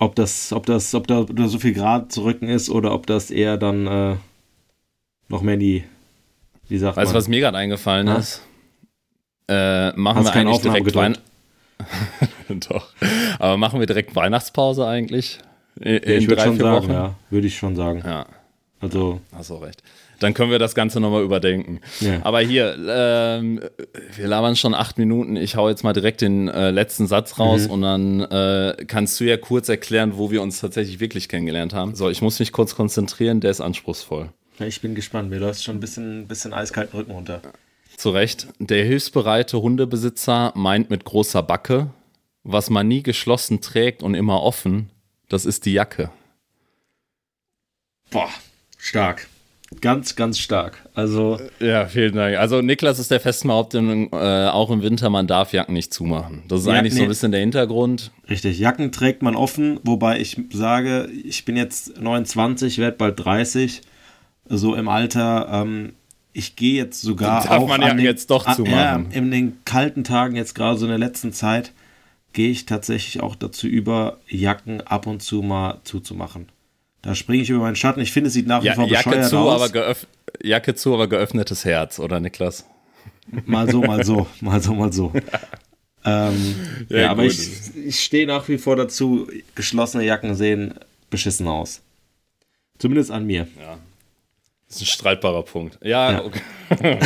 ob 0.00 0.14
das, 0.14 0.52
ob 0.52 0.64
das, 0.66 0.94
ob 0.94 1.06
da, 1.08 1.26
so 1.48 1.58
viel 1.58 1.74
Grad 1.74 2.12
zu 2.12 2.22
rücken 2.22 2.48
ist 2.48 2.70
oder 2.70 2.92
ob 2.92 3.06
das 3.06 3.30
eher 3.30 3.56
dann 3.56 3.86
äh, 3.86 4.16
noch 5.28 5.42
mehr 5.42 5.54
in 5.54 5.60
die, 5.60 5.84
wie 6.68 6.78
sagt 6.78 6.96
Weißt 6.96 7.12
du, 7.12 7.16
was 7.16 7.26
mir 7.26 7.40
gerade 7.40 7.58
eingefallen 7.58 8.08
ha? 8.08 8.16
ist? 8.16 8.42
Äh, 9.48 9.92
machen 9.96 10.18
Hast 10.24 10.34
wir 10.34 10.40
eigentlich 10.40 10.60
direkt 10.60 10.94
Wein 10.94 11.18
Doch. 12.48 12.92
Aber 13.38 13.56
machen 13.56 13.80
wir 13.80 13.86
direkt 13.86 14.14
Weihnachtspause 14.14 14.86
eigentlich? 14.86 15.38
In, 15.80 15.94
ja, 15.94 16.00
ich 16.02 16.28
würde 16.28 16.42
schon 16.42 16.58
sagen, 16.58 16.76
Wochen? 16.76 16.92
ja. 16.92 17.14
Würde 17.30 17.46
ich 17.46 17.56
schon 17.56 17.76
sagen. 17.76 18.02
Ja. 18.04 18.26
Also. 18.80 19.20
Hast 19.32 19.50
du 19.50 19.54
recht 19.56 19.82
dann 20.20 20.34
können 20.34 20.50
wir 20.50 20.58
das 20.58 20.74
Ganze 20.74 21.00
nochmal 21.00 21.22
überdenken. 21.22 21.80
Ja. 22.00 22.20
Aber 22.22 22.40
hier, 22.40 22.76
ähm, 22.88 23.60
wir 24.16 24.26
labern 24.26 24.56
schon 24.56 24.74
acht 24.74 24.98
Minuten. 24.98 25.36
Ich 25.36 25.56
hau 25.56 25.68
jetzt 25.68 25.84
mal 25.84 25.92
direkt 25.92 26.20
den 26.20 26.48
äh, 26.48 26.70
letzten 26.70 27.06
Satz 27.06 27.38
raus 27.38 27.66
mhm. 27.66 27.70
und 27.70 27.82
dann 27.82 28.20
äh, 28.20 28.84
kannst 28.86 29.18
du 29.20 29.24
ja 29.24 29.36
kurz 29.36 29.68
erklären, 29.68 30.16
wo 30.16 30.30
wir 30.30 30.42
uns 30.42 30.60
tatsächlich 30.60 31.00
wirklich 31.00 31.28
kennengelernt 31.28 31.74
haben. 31.74 31.94
So, 31.94 32.10
ich 32.10 32.22
muss 32.22 32.38
mich 32.38 32.52
kurz 32.52 32.74
konzentrieren, 32.74 33.40
der 33.40 33.50
ist 33.50 33.60
anspruchsvoll. 33.60 34.30
Ich 34.60 34.80
bin 34.80 34.94
gespannt. 34.94 35.30
Mir 35.30 35.38
läuft 35.38 35.62
schon 35.62 35.76
ein 35.76 35.80
bisschen, 35.80 36.26
bisschen 36.26 36.52
eiskalten 36.52 36.98
Rücken 36.98 37.12
runter. 37.12 37.40
Zu 37.96 38.10
Recht. 38.10 38.48
Der 38.58 38.84
hilfsbereite 38.84 39.60
Hundebesitzer 39.60 40.52
meint 40.54 40.90
mit 40.90 41.04
großer 41.04 41.42
Backe, 41.42 41.90
was 42.42 42.70
man 42.70 42.88
nie 42.88 43.02
geschlossen 43.02 43.60
trägt 43.60 44.02
und 44.02 44.14
immer 44.14 44.42
offen, 44.42 44.90
das 45.28 45.44
ist 45.44 45.66
die 45.66 45.72
Jacke. 45.72 46.10
Boah, 48.10 48.30
stark. 48.78 49.28
Ganz, 49.80 50.16
ganz 50.16 50.38
stark. 50.38 50.88
Also 50.94 51.38
ja, 51.60 51.86
vielen 51.86 52.14
Dank. 52.14 52.38
Also 52.38 52.62
Niklas 52.62 52.98
ist 52.98 53.10
der 53.10 53.20
festen 53.20 53.48
Behauptung, 53.48 54.10
äh, 54.12 54.48
auch 54.48 54.70
im 54.70 54.82
Winter, 54.82 55.10
man 55.10 55.26
darf 55.26 55.52
Jacken 55.52 55.74
nicht 55.74 55.92
zumachen. 55.92 56.42
Das 56.48 56.60
ist 56.60 56.66
ja, 56.66 56.72
eigentlich 56.72 56.94
so 56.94 57.02
ein 57.02 57.08
bisschen 57.08 57.32
der 57.32 57.40
Hintergrund. 57.40 58.10
Richtig, 58.30 58.58
Jacken 58.58 58.92
trägt 58.92 59.22
man 59.22 59.36
offen, 59.36 59.78
wobei 59.84 60.20
ich 60.20 60.40
sage, 60.50 61.08
ich 61.24 61.44
bin 61.44 61.56
jetzt 61.56 62.00
29, 62.00 62.78
werde 62.78 62.96
bald 62.96 63.22
30, 63.22 63.82
so 64.46 64.74
im 64.74 64.88
Alter. 64.88 65.48
Ähm, 65.52 65.92
ich 66.32 66.56
gehe 66.56 66.74
jetzt 66.74 67.02
sogar 67.02 67.42
darf 67.42 67.50
auch 67.50 67.68
man 67.68 67.82
Jacken 67.82 67.98
den, 67.98 68.06
jetzt 68.06 68.30
doch 68.30 68.50
zumachen. 68.54 69.10
Ja, 69.10 69.16
in 69.16 69.30
den 69.30 69.58
kalten 69.64 70.02
Tagen 70.02 70.34
jetzt 70.34 70.54
gerade 70.54 70.78
so 70.78 70.86
in 70.86 70.90
der 70.90 70.98
letzten 70.98 71.32
Zeit 71.32 71.72
gehe 72.32 72.50
ich 72.50 72.64
tatsächlich 72.66 73.22
auch 73.22 73.36
dazu 73.36 73.66
über, 73.66 74.18
Jacken 74.28 74.80
ab 74.80 75.06
und 75.06 75.22
zu 75.22 75.42
mal 75.42 75.80
zuzumachen. 75.84 76.48
Da 77.02 77.14
springe 77.14 77.42
ich 77.42 77.50
über 77.50 77.60
meinen 77.60 77.76
Schatten. 77.76 78.00
Ich 78.00 78.12
finde, 78.12 78.28
es 78.28 78.34
sieht 78.34 78.46
nach 78.46 78.62
wie 78.62 78.66
ja, 78.66 78.74
vor 78.74 78.88
Jacke 78.88 79.10
bescheuert 79.10 79.30
zu, 79.30 79.38
aus. 79.38 79.74
Aber 79.74 79.96
Jacke 80.42 80.74
zu, 80.74 80.94
aber 80.94 81.08
geöffnetes 81.08 81.64
Herz, 81.64 81.98
oder 81.98 82.20
Niklas? 82.20 82.64
Mal 83.46 83.70
so, 83.70 83.80
mal 83.82 84.04
so, 84.04 84.26
mal 84.40 84.60
so, 84.60 84.74
mal 84.74 84.92
so. 84.92 85.12
ähm, 86.04 86.54
ja, 86.88 86.98
ja 86.98 87.10
aber 87.10 87.24
ich, 87.24 87.76
ich 87.76 88.00
stehe 88.00 88.26
nach 88.26 88.48
wie 88.48 88.58
vor 88.58 88.76
dazu, 88.76 89.28
geschlossene 89.54 90.04
Jacken 90.04 90.34
sehen 90.34 90.74
beschissen 91.10 91.46
aus. 91.46 91.80
Zumindest 92.78 93.10
an 93.10 93.26
mir. 93.26 93.46
Ja. 93.60 93.78
Das 94.66 94.76
ist 94.76 94.82
ein 94.82 94.86
streitbarer 94.86 95.42
Punkt. 95.44 95.78
Ja, 95.82 96.12
ja. 96.12 96.24
Okay. 96.24 96.40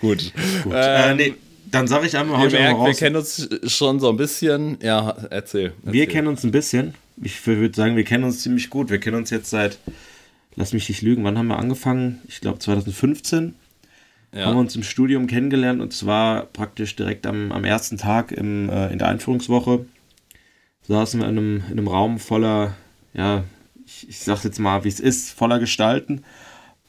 gut. 0.00 0.32
gut. 0.64 0.72
Ähm, 0.74 0.74
äh, 0.74 1.14
nee, 1.14 1.34
dann 1.70 1.88
sage 1.88 2.06
ich 2.06 2.16
einmal, 2.16 2.50
wir, 2.50 2.58
merken, 2.58 2.84
wir 2.84 2.94
kennen 2.94 3.16
uns 3.16 3.48
schon 3.66 4.00
so 4.00 4.10
ein 4.10 4.16
bisschen. 4.16 4.78
Ja, 4.82 5.10
erzähl. 5.30 5.30
erzähl. 5.30 5.72
Wir 5.82 6.06
kennen 6.06 6.28
uns 6.28 6.44
ein 6.44 6.50
bisschen 6.50 6.94
ich 7.22 7.46
würde 7.46 7.74
sagen, 7.74 7.96
wir 7.96 8.04
kennen 8.04 8.24
uns 8.24 8.42
ziemlich 8.42 8.70
gut. 8.70 8.90
Wir 8.90 8.98
kennen 8.98 9.16
uns 9.16 9.30
jetzt 9.30 9.50
seit, 9.50 9.78
lass 10.54 10.72
mich 10.72 10.88
nicht 10.88 11.02
lügen, 11.02 11.24
wann 11.24 11.38
haben 11.38 11.48
wir 11.48 11.58
angefangen? 11.58 12.20
Ich 12.28 12.40
glaube 12.40 12.58
2015. 12.58 13.54
Ja. 14.32 14.46
Haben 14.46 14.56
wir 14.56 14.60
uns 14.60 14.76
im 14.76 14.82
Studium 14.82 15.26
kennengelernt 15.26 15.80
und 15.80 15.92
zwar 15.92 16.44
praktisch 16.46 16.94
direkt 16.96 17.26
am, 17.26 17.52
am 17.52 17.64
ersten 17.64 17.96
Tag 17.96 18.32
im, 18.32 18.68
äh, 18.68 18.92
in 18.92 18.98
der 18.98 19.08
Einführungswoche. 19.08 19.86
Saßen 20.82 21.20
wir 21.20 21.28
in 21.28 21.38
einem, 21.38 21.56
in 21.66 21.78
einem 21.78 21.88
Raum 21.88 22.18
voller, 22.18 22.74
ja, 23.14 23.44
ich, 23.86 24.08
ich 24.08 24.18
sag's 24.18 24.44
jetzt 24.44 24.58
mal, 24.58 24.84
wie 24.84 24.88
es 24.88 25.00
ist, 25.00 25.30
voller 25.30 25.58
Gestalten. 25.58 26.22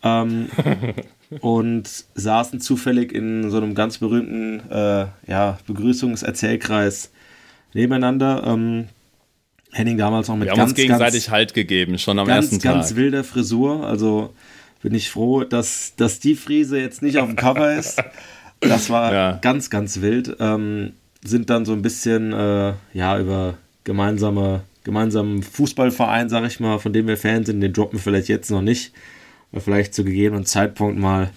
Ähm, 0.03 0.49
und 1.39 2.05
saßen 2.15 2.59
zufällig 2.59 3.13
in 3.13 3.49
so 3.49 3.57
einem 3.57 3.75
ganz 3.75 3.97
berühmten 3.97 4.59
äh, 4.69 5.07
ja, 5.27 5.57
Begrüßungserzählkreis 5.65 7.11
nebeneinander. 7.73 8.43
Ähm, 8.45 8.89
Henning 9.71 9.97
damals 9.97 10.27
noch 10.27 10.35
mit 10.35 10.45
Wir 10.45 10.51
haben 10.51 10.57
ganz, 10.59 10.71
uns 10.71 10.77
gegenseitig 10.79 11.25
ganz, 11.25 11.31
Halt 11.31 11.53
gegeben, 11.53 11.97
schon 11.99 12.17
am 12.19 12.27
ganz, 12.27 12.45
ersten 12.47 12.59
Tag. 12.59 12.73
ganz 12.75 12.95
wilder 12.95 13.23
Frisur. 13.23 13.85
Also 13.85 14.33
bin 14.81 14.93
ich 14.95 15.09
froh, 15.09 15.43
dass, 15.43 15.93
dass 15.97 16.19
die 16.19 16.35
Frise 16.35 16.79
jetzt 16.79 17.01
nicht 17.01 17.17
auf 17.17 17.27
dem 17.27 17.35
Cover 17.35 17.73
ist. 17.75 18.01
Das 18.61 18.89
war 18.89 19.13
Ja. 19.13 19.31
ganz, 19.41 19.69
ganz 19.69 20.01
wild. 20.01 20.35
Ähm, 20.39 20.93
sind 21.23 21.49
dann 21.49 21.65
so 21.65 21.73
ein 21.73 21.81
bisschen 21.81 22.31
äh, 22.33 22.73
ja 22.93 23.19
über 23.19 23.55
gemeinsame, 23.83 24.61
gemeinsamen 24.83 25.43
Fußballverein, 25.43 26.29
sag 26.29 26.45
ich 26.45 26.59
mal, 26.59 26.79
von 26.79 26.93
dem 26.93 27.07
wir 27.07 27.17
Fan 27.17 27.43
sind. 27.45 27.61
Den 27.61 27.73
droppen 27.73 27.99
wir 27.99 28.03
vielleicht 28.03 28.29
jetzt 28.29 28.49
noch 28.49 28.61
nicht. 28.61 28.93
Aber 29.51 29.61
vielleicht 29.61 29.93
zu 29.93 30.03
gegebenen 30.03 30.45
Zeitpunkt 30.45 30.97
mal 30.99 31.29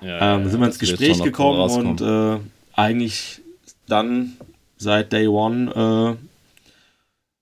Ja, 0.00 0.36
ähm, 0.36 0.48
sind 0.48 0.60
wir 0.60 0.66
ins 0.66 0.78
Gespräch 0.78 1.22
gekommen 1.22 1.58
und 1.60 2.00
äh, 2.00 2.38
eigentlich 2.74 3.40
dann 3.88 4.32
seit 4.76 5.12
Day 5.12 5.26
One 5.26 6.16
äh, 6.16 6.27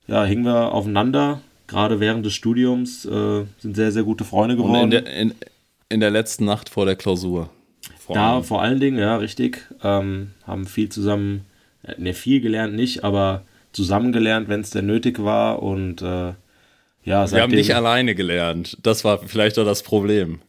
ja, 0.06 0.24
hingen 0.24 0.44
wir 0.44 0.72
aufeinander. 0.72 1.40
Gerade 1.66 1.98
während 2.00 2.24
des 2.24 2.34
Studiums 2.34 3.04
äh, 3.04 3.44
sind 3.58 3.74
sehr, 3.74 3.90
sehr 3.92 4.04
gute 4.04 4.24
Freunde 4.24 4.56
geworden. 4.56 4.84
Und 4.84 4.94
in 4.94 5.04
der, 5.04 5.16
in, 5.16 5.34
in 5.88 6.00
der 6.00 6.10
letzten 6.10 6.44
Nacht 6.44 6.68
vor 6.68 6.86
der 6.86 6.96
Klausur. 6.96 7.50
Vor 7.98 8.14
Da 8.14 8.34
allem. 8.34 8.44
vor 8.44 8.62
allen 8.62 8.78
Dingen, 8.78 8.98
ja, 8.98 9.16
richtig. 9.16 9.66
Ähm, 9.82 10.30
haben 10.46 10.66
viel 10.66 10.88
zusammen, 10.88 11.44
äh, 11.82 11.94
ne, 11.98 12.14
viel 12.14 12.40
gelernt 12.40 12.74
nicht, 12.74 13.02
aber 13.02 13.42
zusammen 13.72 14.12
gelernt, 14.12 14.48
wenn 14.48 14.60
es 14.60 14.70
denn 14.70 14.86
nötig 14.86 15.22
war. 15.22 15.62
Und 15.62 16.02
äh, 16.02 16.34
ja, 17.04 17.30
Wir 17.30 17.42
haben 17.42 17.52
nicht 17.52 17.74
alleine 17.74 18.14
gelernt. 18.14 18.78
Das 18.82 19.04
war 19.04 19.18
vielleicht 19.18 19.58
auch 19.58 19.64
das 19.64 19.82
Problem. 19.82 20.40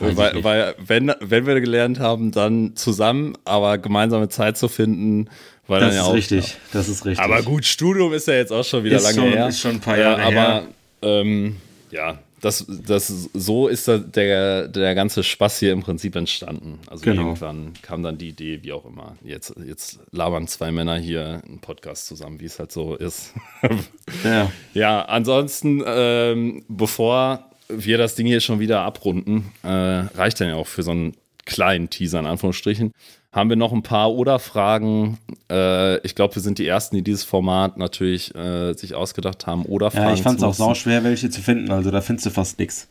Weil, 0.00 0.42
weil 0.42 0.74
wenn, 0.84 1.12
wenn 1.20 1.46
wir 1.46 1.60
gelernt 1.60 2.00
haben, 2.00 2.32
dann 2.32 2.74
zusammen, 2.74 3.38
aber 3.44 3.78
gemeinsame 3.78 4.28
Zeit 4.28 4.58
zu 4.58 4.68
finden, 4.68 5.28
war 5.66 5.80
das 5.80 5.94
ja 5.94 6.02
ist 6.02 6.06
auch. 6.08 6.14
richtig, 6.14 6.56
das 6.72 6.88
ist 6.88 7.04
richtig. 7.06 7.24
Aber 7.24 7.42
gut, 7.42 7.64
Studium 7.64 8.12
ist 8.12 8.26
ja 8.28 8.34
jetzt 8.34 8.52
auch 8.52 8.64
schon 8.64 8.84
wieder 8.84 8.96
Ist 8.96 9.02
lange 9.04 9.14
schon- 9.16 9.32
her. 9.32 9.48
ist 9.48 9.60
schon 9.60 9.70
ein 9.72 9.80
paar 9.80 9.96
Ja, 9.98 10.02
Jahre 10.18 10.22
aber, 10.22 10.32
her. 10.32 10.62
Ähm, 11.02 11.56
ja, 11.90 12.18
das, 12.40 12.66
das, 12.68 13.08
so 13.32 13.68
ist 13.68 13.88
der, 13.88 14.68
der 14.68 14.94
ganze 14.94 15.22
Spaß 15.24 15.60
hier 15.60 15.72
im 15.72 15.82
Prinzip 15.82 16.14
entstanden. 16.16 16.78
Also 16.88 17.02
Genau. 17.04 17.22
irgendwann 17.22 17.72
kam 17.80 18.02
dann 18.02 18.18
die 18.18 18.28
Idee, 18.28 18.58
wie 18.62 18.72
auch 18.72 18.84
immer. 18.84 19.16
Jetzt, 19.24 19.54
jetzt 19.66 19.98
labern 20.10 20.46
zwei 20.46 20.70
Männer 20.70 20.96
hier 20.98 21.40
einen 21.46 21.60
Podcast 21.60 22.06
zusammen, 22.06 22.40
wie 22.40 22.44
es 22.44 22.58
halt 22.58 22.70
so 22.70 22.96
ist. 22.96 23.32
ja, 24.24 24.50
Ja, 24.74 25.02
ansonsten, 25.06 25.82
ähm, 25.86 26.64
bevor 26.68 27.46
wir 27.68 27.96
das 27.96 28.14
Ding 28.14 28.26
hier 28.26 28.40
schon 28.40 28.60
wieder 28.60 28.82
abrunden, 28.82 29.50
äh, 29.62 29.68
reicht 29.68 30.38
dann 30.40 30.48
ja 30.48 30.56
auch 30.56 30.66
für 30.66 30.82
so 30.82 30.90
einen 30.90 31.14
kleinen 31.46 31.88
Teaser 31.88 32.18
in 32.20 32.26
Anführungsstrichen, 32.26 32.92
haben 33.34 33.48
wir 33.50 33.56
noch 33.56 33.72
ein 33.72 33.82
paar 33.82 34.12
Oder-Fragen. 34.12 35.18
Äh, 35.50 35.98
ich 36.06 36.14
glaube, 36.14 36.36
wir 36.36 36.42
sind 36.42 36.58
die 36.58 36.66
Ersten, 36.68 36.94
die 36.94 37.02
dieses 37.02 37.24
Format 37.24 37.76
natürlich 37.76 38.32
äh, 38.36 38.74
sich 38.74 38.94
ausgedacht 38.94 39.46
haben. 39.48 39.64
Oder-Fragen. 39.64 40.06
ja, 40.06 40.14
ich 40.14 40.22
fand 40.22 40.38
es 40.38 40.44
auch 40.44 40.48
nutzen. 40.48 40.58
sauschwer, 40.62 41.02
welche 41.02 41.28
zu 41.30 41.42
finden. 41.42 41.70
Also 41.72 41.90
da 41.90 42.00
findest 42.00 42.26
du 42.26 42.30
fast 42.30 42.60
nichts. 42.60 42.88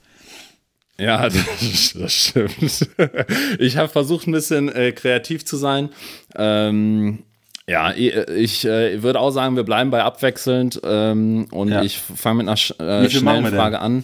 Ja, 0.99 1.23
das, 1.29 1.93
das 1.97 2.13
stimmt. 2.13 2.89
Ich 3.59 3.77
habe 3.77 3.87
versucht, 3.87 4.27
ein 4.27 4.33
bisschen 4.33 4.67
äh, 4.69 4.91
kreativ 4.91 5.45
zu 5.45 5.55
sein. 5.55 5.89
Ähm, 6.35 7.19
ja, 7.65 7.93
ich, 7.93 8.65
äh, 8.65 9.01
würde 9.01 9.21
auch 9.21 9.31
sagen, 9.31 9.55
wir 9.55 9.63
bleiben 9.63 9.89
bei 9.91 10.03
abwechselnd 10.03 10.81
ähm, 10.83 11.47
und 11.51 11.69
Ja. 11.69 11.83
ich 11.83 11.97
fange 11.97 12.43
mit 12.43 12.47
einer 12.49 13.03
äh, 13.03 13.09
schnellen? 13.09 13.45
Frage 13.47 13.79
an. 13.79 14.03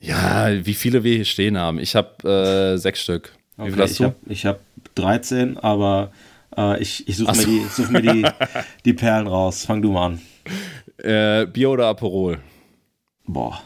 Ja, 0.00 0.48
wie 0.66 0.74
viele 0.74 1.04
wir 1.04 1.14
hier 1.14 1.24
stehen 1.24 1.56
haben. 1.56 1.78
Ich 1.78 1.94
habe 1.94 2.74
äh, 2.74 2.76
sechs 2.76 3.00
Stück. 3.00 3.32
Wie 3.56 3.70
viel 3.70 3.80
hast 3.80 4.00
du? 4.00 4.04
habe 4.04 4.16
ich 4.26 4.44
hab 4.46 4.58
13, 4.94 5.58
aber 5.58 6.12
äh, 6.56 6.80
ich, 6.80 7.08
ich 7.08 7.16
suche 7.16 7.36
mir, 7.36 7.44
die, 7.44 7.64
such 7.70 7.90
mir 7.90 8.02
die, 8.02 8.26
die 8.84 8.92
Perlen 8.92 9.26
raus. 9.26 9.64
Fang 9.64 9.82
du 9.82 9.92
mal 9.92 10.06
an. 10.06 10.20
Äh, 10.98 11.46
Bier 11.46 11.70
oder 11.70 11.86
Aperol? 11.86 12.38
Boah. 13.26 13.62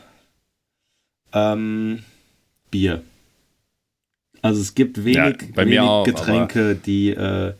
Ähm, 1.32 2.04
Bier. 2.70 3.02
Also 4.42 4.60
es 4.60 4.74
gibt 4.74 5.04
wenig, 5.04 5.16
Ja, 5.16 5.56
wenig 5.56 5.80
auch, 5.80 6.04
Getränke, 6.04 6.74
die, 6.74 7.10
äh, 7.10 7.54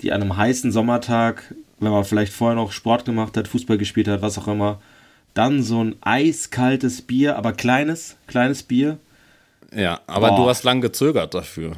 die 0.00 0.12
an 0.12 0.22
einem 0.22 0.36
heißen 0.36 0.72
Sommertag, 0.72 1.54
wenn 1.78 1.92
man 1.92 2.04
vielleicht 2.04 2.32
vorher 2.32 2.56
noch 2.56 2.72
Sport 2.72 3.04
gemacht 3.04 3.36
hat, 3.36 3.48
Fußball 3.48 3.78
gespielt 3.78 4.08
hat, 4.08 4.22
was 4.22 4.38
auch 4.38 4.48
immer, 4.48 4.80
dann 5.34 5.62
so 5.62 5.82
ein 5.84 5.96
eiskaltes 6.00 7.02
Bier, 7.02 7.36
aber 7.36 7.52
kleines, 7.52 8.16
kleines 8.26 8.62
Bier. 8.62 8.98
Ja, 9.74 10.00
aber 10.06 10.30
Boah. 10.30 10.36
du 10.36 10.48
hast 10.48 10.64
lang 10.64 10.80
gezögert 10.80 11.34
dafür. 11.34 11.76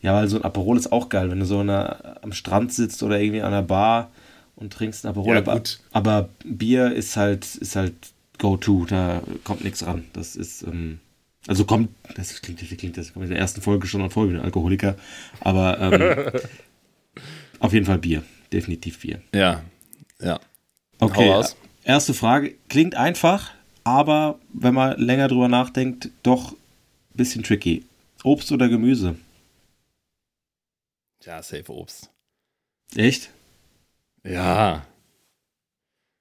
Ja, 0.00 0.14
weil 0.14 0.28
so 0.28 0.36
ein 0.36 0.44
Aperol 0.44 0.76
ist 0.76 0.92
auch 0.92 1.08
geil, 1.08 1.30
wenn 1.30 1.40
du 1.40 1.46
so 1.46 1.60
in 1.60 1.70
einer, 1.70 2.18
am 2.22 2.32
Strand 2.32 2.72
sitzt 2.72 3.02
oder 3.02 3.20
irgendwie 3.20 3.42
an 3.42 3.52
der 3.52 3.62
Bar 3.62 4.10
und 4.56 4.72
trinkst 4.72 5.04
ein 5.04 5.08
Aperol. 5.08 5.34
Ja, 5.34 5.40
aber, 5.40 5.54
gut. 5.54 5.80
aber 5.92 6.28
Bier 6.44 6.92
ist 6.92 7.16
halt, 7.16 7.56
ist 7.56 7.76
halt 7.76 7.94
Go-To, 8.38 8.86
da 8.86 9.22
kommt 9.44 9.64
nichts 9.64 9.84
ran. 9.84 10.04
Das 10.12 10.36
ist, 10.36 10.62
ähm, 10.62 11.00
also 11.46 11.64
kommt, 11.64 11.90
das 12.14 12.40
klingt, 12.40 12.62
das 12.62 12.68
klingt, 12.76 12.96
das 12.96 13.12
kommt 13.12 13.24
in 13.24 13.30
der 13.30 13.40
ersten 13.40 13.60
Folge 13.60 13.86
schon 13.86 14.02
an 14.02 14.10
ein 14.10 14.40
Alkoholiker, 14.40 14.96
aber 15.40 15.80
ähm, 15.80 16.40
auf 17.58 17.72
jeden 17.72 17.86
Fall 17.86 17.98
Bier, 17.98 18.22
definitiv 18.52 19.00
Bier. 19.00 19.20
Ja, 19.34 19.62
ja. 20.20 20.38
Okay, 21.00 21.42
erste 21.84 22.14
Frage, 22.14 22.54
klingt 22.68 22.94
einfach, 22.96 23.52
aber 23.84 24.38
wenn 24.52 24.74
man 24.74 24.98
länger 24.98 25.28
drüber 25.28 25.48
nachdenkt, 25.48 26.10
doch 26.22 26.52
ein 26.52 26.56
bisschen 27.14 27.42
tricky. 27.42 27.84
Obst 28.24 28.50
oder 28.52 28.68
Gemüse? 28.68 29.16
Ja, 31.24 31.42
safe 31.42 31.72
Obst. 31.72 32.10
Echt? 32.94 33.30
Ja. 34.24 34.86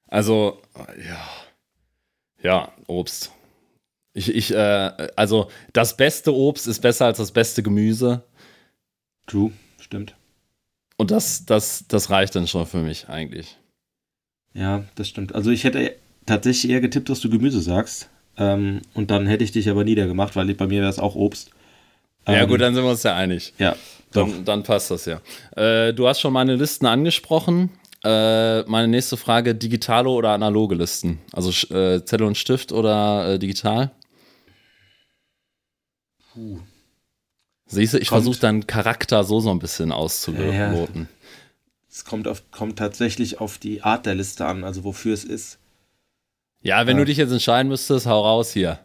Also, 0.10 0.62
ja. 0.76 1.28
Ja, 2.42 2.72
Obst. 2.88 3.32
Ich, 4.14 4.34
ich, 4.34 4.52
äh, 4.54 5.10
also 5.16 5.50
das 5.74 5.96
beste 5.98 6.34
Obst 6.34 6.68
ist 6.68 6.82
besser 6.82 7.06
als 7.06 7.18
das 7.18 7.32
beste 7.32 7.62
Gemüse. 7.62 8.24
True, 9.28 9.52
stimmt. 9.80 10.16
Und 10.98 11.12
das, 11.12 11.46
das, 11.46 11.86
das 11.88 12.10
reicht 12.10 12.36
dann 12.36 12.48
schon 12.48 12.66
für 12.66 12.82
mich 12.82 13.10
eigentlich. 13.10 13.58
Ja, 14.54 14.84
das 14.96 15.08
stimmt. 15.08 15.36
Also 15.36 15.52
ich 15.52 15.64
hätte 15.64 15.96
tatsächlich 16.26 16.72
eher 16.72 16.82
getippt, 16.82 17.10
dass 17.10 17.20
du 17.20 17.30
Gemüse 17.30 17.62
sagst. 17.62 18.10
Ähm, 18.38 18.82
und 18.94 19.12
dann 19.12 19.28
hätte 19.28 19.44
ich 19.44 19.52
dich 19.52 19.70
aber 19.70 19.84
niedergemacht, 19.84 20.36
weil 20.36 20.52
bei 20.56 20.68
mir 20.68 20.82
wäre 20.82 20.90
es 20.90 21.00
auch 21.00 21.16
Obst. 21.16 21.52
ja, 22.28 22.44
Ähm, 22.44 22.50
gut, 22.50 22.62
dann 22.62 22.74
sind 22.74 22.84
wir 22.84 22.90
uns 22.90 23.04
ja 23.04 23.16
einig. 23.16 23.54
Ja. 23.60 23.76
Dann, 24.12 24.46
dann 24.46 24.64
passt 24.64 24.90
das 24.92 25.06
ja. 25.06 25.22
Äh, 25.56 25.94
du 25.94 26.08
hast 26.08 26.22
schon 26.22 26.34
meine 26.34 26.56
Listen 26.56 26.86
angesprochen. 26.86 27.70
Äh, 28.04 28.62
meine 28.64 28.88
nächste 28.88 29.18
Frage: 29.18 29.54
digitale 29.56 30.10
oder 30.10 30.30
analoge 30.32 30.76
Listen? 30.76 31.20
Also 31.34 31.50
äh, 31.74 32.04
Zettel 32.06 32.24
und 32.28 32.38
Stift 32.38 32.72
oder 32.72 33.34
äh, 33.34 33.40
digital? 33.40 33.92
Puh. 36.34 36.60
Siehst 37.66 37.94
du, 37.94 37.98
ich 37.98 38.08
versuche 38.10 38.40
deinen 38.40 38.66
Charakter 38.66 39.24
so 39.24 39.40
so 39.42 39.52
ein 39.52 39.60
bisschen 39.60 39.92
auszuloten. 39.92 41.10
Es 41.90 42.06
kommt, 42.06 42.28
auf, 42.28 42.50
kommt 42.52 42.78
tatsächlich 42.80 43.42
auf 43.42 43.58
die 43.58 43.82
Art 43.82 44.06
der 44.06 44.16
Liste 44.16 44.46
an, 44.46 44.64
also 44.64 44.84
wofür 44.84 45.14
es 45.14 45.24
ist. 45.26 45.58
Ja, 46.62 46.86
wenn 46.86 46.98
Ja. 46.98 47.02
du 47.02 47.06
dich 47.06 47.18
jetzt 47.18 47.32
entscheiden 47.32 47.68
müsstest, 47.70 48.06
hau 48.06 48.22
raus 48.22 48.52
hier. 48.54 48.80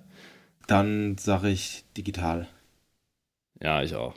Dann 0.67 1.17
sage 1.19 1.51
ich 1.51 1.85
digital. 1.97 2.49
Ja, 3.61 3.83
ich 3.83 3.95
auch. 3.95 4.15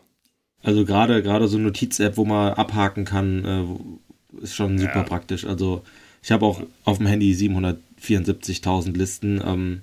Also 0.66 0.84
gerade 0.86 1.22
gerade 1.22 1.48
so 1.48 1.58
eine 1.58 1.68
Notiz-App, 1.68 2.18
wo 2.18 2.26
man 2.26 2.54
abhaken 2.54 3.06
kann, 3.06 3.46
äh, 3.46 4.44
ist 4.44 4.56
schon 4.56 4.78
super 4.80 4.98
Ja. 4.98 5.04
praktisch. 5.04 5.46
Also 5.46 5.84
ich 6.24 6.32
habe 6.32 6.46
auch 6.46 6.62
auf 6.86 6.98
dem 6.98 7.08
Handy 7.08 7.34
774.000 7.34 8.98
Listen. 8.98 9.42
Ähm, 9.46 9.82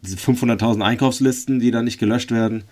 diese 0.00 0.16
500.000 0.16 0.82
Einkaufslisten, 0.82 1.60
die 1.60 1.70
dann 1.70 1.84
nicht 1.84 1.98
gelöscht 1.98 2.30
werden. 2.30 2.64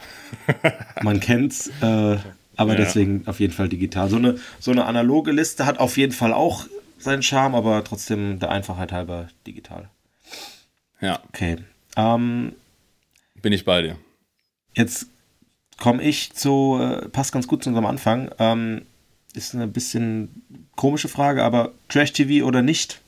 Man 1.03 1.21
kennt's. 1.21 1.69
Äh, 1.81 2.17
aber 2.57 2.73
Ja. 2.73 2.77
deswegen 2.77 3.27
auf 3.27 3.41
jeden 3.41 3.53
Fall 3.53 3.69
digital. 3.69 4.09
So 4.11 4.17
eine, 4.17 4.39
so 4.61 4.71
eine 4.71 4.85
analoge 4.85 5.33
Liste 5.33 5.65
hat 5.67 5.79
auf 5.79 5.97
jeden 5.97 6.13
Fall 6.13 6.33
auch 6.33 6.67
seinen 6.99 7.23
Charme, 7.23 7.55
aber 7.55 7.83
trotzdem 7.85 8.39
der 8.39 8.51
Einfachheit 8.51 8.93
halber 8.93 9.29
digital. 9.47 9.89
Ja, 11.01 11.21
Okay. 11.29 11.57
Ähm, 11.97 12.53
bin 13.43 13.53
ich 13.53 13.65
bei 13.67 13.83
dir. 13.83 13.97
Jetzt 14.75 15.09
komme 15.83 16.01
ich 16.05 16.33
zu, 16.33 16.79
äh, 16.81 17.09
passt 17.09 17.33
ganz 17.33 17.49
gut 17.49 17.65
zu 17.65 17.71
unserem 17.71 17.87
Anfang. 17.87 18.31
Ähm, 18.39 18.83
ist 19.35 19.53
eine 19.53 19.67
bisschen 19.67 20.69
komische 20.77 21.09
Frage, 21.09 21.43
aber 21.43 21.73
Trash-TV 21.89 22.47
oder 22.47 22.63
nicht? 22.63 23.01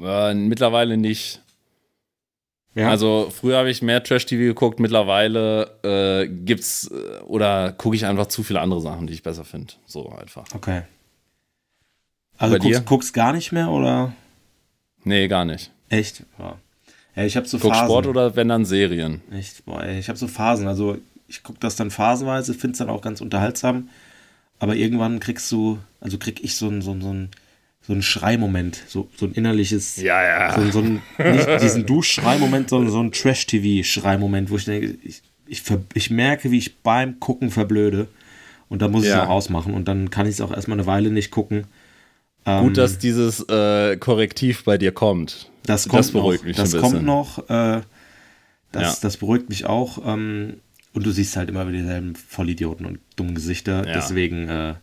Äh, 0.00 0.34
mittlerweile 0.34 0.96
nicht. 0.96 1.42
Ja. 2.76 2.90
Also 2.90 3.32
früher 3.34 3.58
habe 3.58 3.70
ich 3.70 3.82
mehr 3.82 4.04
Trash-TV 4.04 4.40
geguckt, 4.40 4.78
mittlerweile 4.78 5.80
äh, 5.82 6.28
gibt's 6.28 6.88
äh, 6.92 7.20
oder 7.22 7.72
gucke 7.72 7.96
ich 7.96 8.06
einfach 8.06 8.26
zu 8.26 8.44
viele 8.44 8.60
andere 8.60 8.80
Sachen, 8.80 9.08
die 9.08 9.14
ich 9.14 9.24
besser 9.24 9.44
finde. 9.44 9.74
So 9.84 10.10
einfach. 10.10 10.46
Okay. 10.54 10.82
Also 12.38 12.58
guckst, 12.58 12.86
guckst 12.86 13.14
gar 13.14 13.32
nicht 13.32 13.50
mehr 13.50 13.68
oder? 13.68 14.12
Nee, 15.02 15.26
gar 15.26 15.44
nicht. 15.44 15.72
Echt? 15.88 16.22
Ja. 16.38 16.56
Ja, 17.16 17.24
ich 17.24 17.36
habe 17.36 17.46
so 17.46 17.58
Guck 17.58 17.72
Phasen. 17.72 17.86
Sport 17.86 18.06
oder 18.06 18.36
wenn 18.36 18.48
dann 18.48 18.64
Serien? 18.64 19.20
Ich, 19.38 19.62
boah, 19.64 19.84
ich 19.86 20.08
habe 20.08 20.18
so 20.18 20.28
Phasen. 20.28 20.66
Also 20.66 20.96
ich 21.28 21.42
gucke 21.42 21.58
das 21.60 21.76
dann 21.76 21.90
phasenweise, 21.90 22.54
finde 22.54 22.72
es 22.72 22.78
dann 22.78 22.88
auch 22.90 23.02
ganz 23.02 23.20
unterhaltsam. 23.20 23.88
Aber 24.58 24.76
irgendwann 24.76 25.18
kriegst 25.20 25.50
du, 25.52 25.78
also 26.00 26.18
krieg 26.18 26.42
ich 26.42 26.54
so 26.56 26.68
ein, 26.68 26.82
so 26.82 26.92
ein, 26.92 27.00
so 27.02 27.10
ein, 27.12 27.28
so 27.84 27.92
ein 27.92 28.02
Schreimoment, 28.02 28.80
so, 28.86 29.08
so 29.16 29.26
ein 29.26 29.32
innerliches, 29.32 29.96
Ja, 29.96 30.22
ja. 30.22 30.54
so, 30.54 30.70
so 30.70 30.78
ein, 30.80 31.02
nicht 31.18 31.48
diesen 31.62 31.84
Duschschreimoment, 31.84 32.68
sondern 32.68 32.92
so 32.92 33.00
ein 33.00 33.10
Trash-TV-Schreimoment, 33.10 34.50
wo 34.50 34.56
ich 34.56 34.66
denke, 34.66 34.96
ich, 35.02 35.22
ich, 35.46 35.62
ich 35.94 36.10
merke, 36.10 36.50
wie 36.52 36.58
ich 36.58 36.78
beim 36.78 37.18
Gucken 37.18 37.50
verblöde. 37.50 38.06
Und 38.68 38.80
dann 38.82 38.90
muss 38.92 39.02
ich 39.02 39.10
es 39.10 39.14
Ja. 39.16 39.24
auch 39.26 39.30
ausmachen. 39.30 39.74
Und 39.74 39.88
dann 39.88 40.10
kann 40.10 40.26
ich 40.26 40.32
es 40.34 40.40
auch 40.40 40.52
erstmal 40.52 40.78
eine 40.78 40.86
Weile 40.86 41.10
nicht 41.10 41.30
gucken. 41.30 41.64
Ähm, 42.44 42.64
Gut, 42.64 42.78
dass 42.78 42.98
dieses 42.98 43.40
äh, 43.48 43.96
Korrektiv 43.96 44.64
bei 44.64 44.78
dir 44.78 44.92
kommt. 44.92 45.50
Das 45.64 45.88
kommt 45.88 46.12
beruhigt 46.12 46.42
noch. 46.42 46.48
mich 46.48 46.56
das 46.56 46.74
ein 46.74 46.80
kommt 46.80 47.02
noch. 47.04 47.38
Äh, 47.48 47.82
das, 48.72 48.82
Ja. 48.82 48.96
das 49.02 49.16
beruhigt 49.18 49.48
mich 49.48 49.66
auch. 49.66 49.98
Ähm, 50.04 50.60
und 50.92 51.06
du 51.06 51.10
siehst 51.10 51.36
halt 51.36 51.48
immer 51.48 51.66
wieder 51.68 51.78
dieselben 51.78 52.16
Vollidioten 52.16 52.84
und 52.86 52.98
dummen 53.16 53.34
Gesichter. 53.34 53.86
Ja. 53.86 53.94
Deswegen 53.94 54.48
äh, 54.48 54.74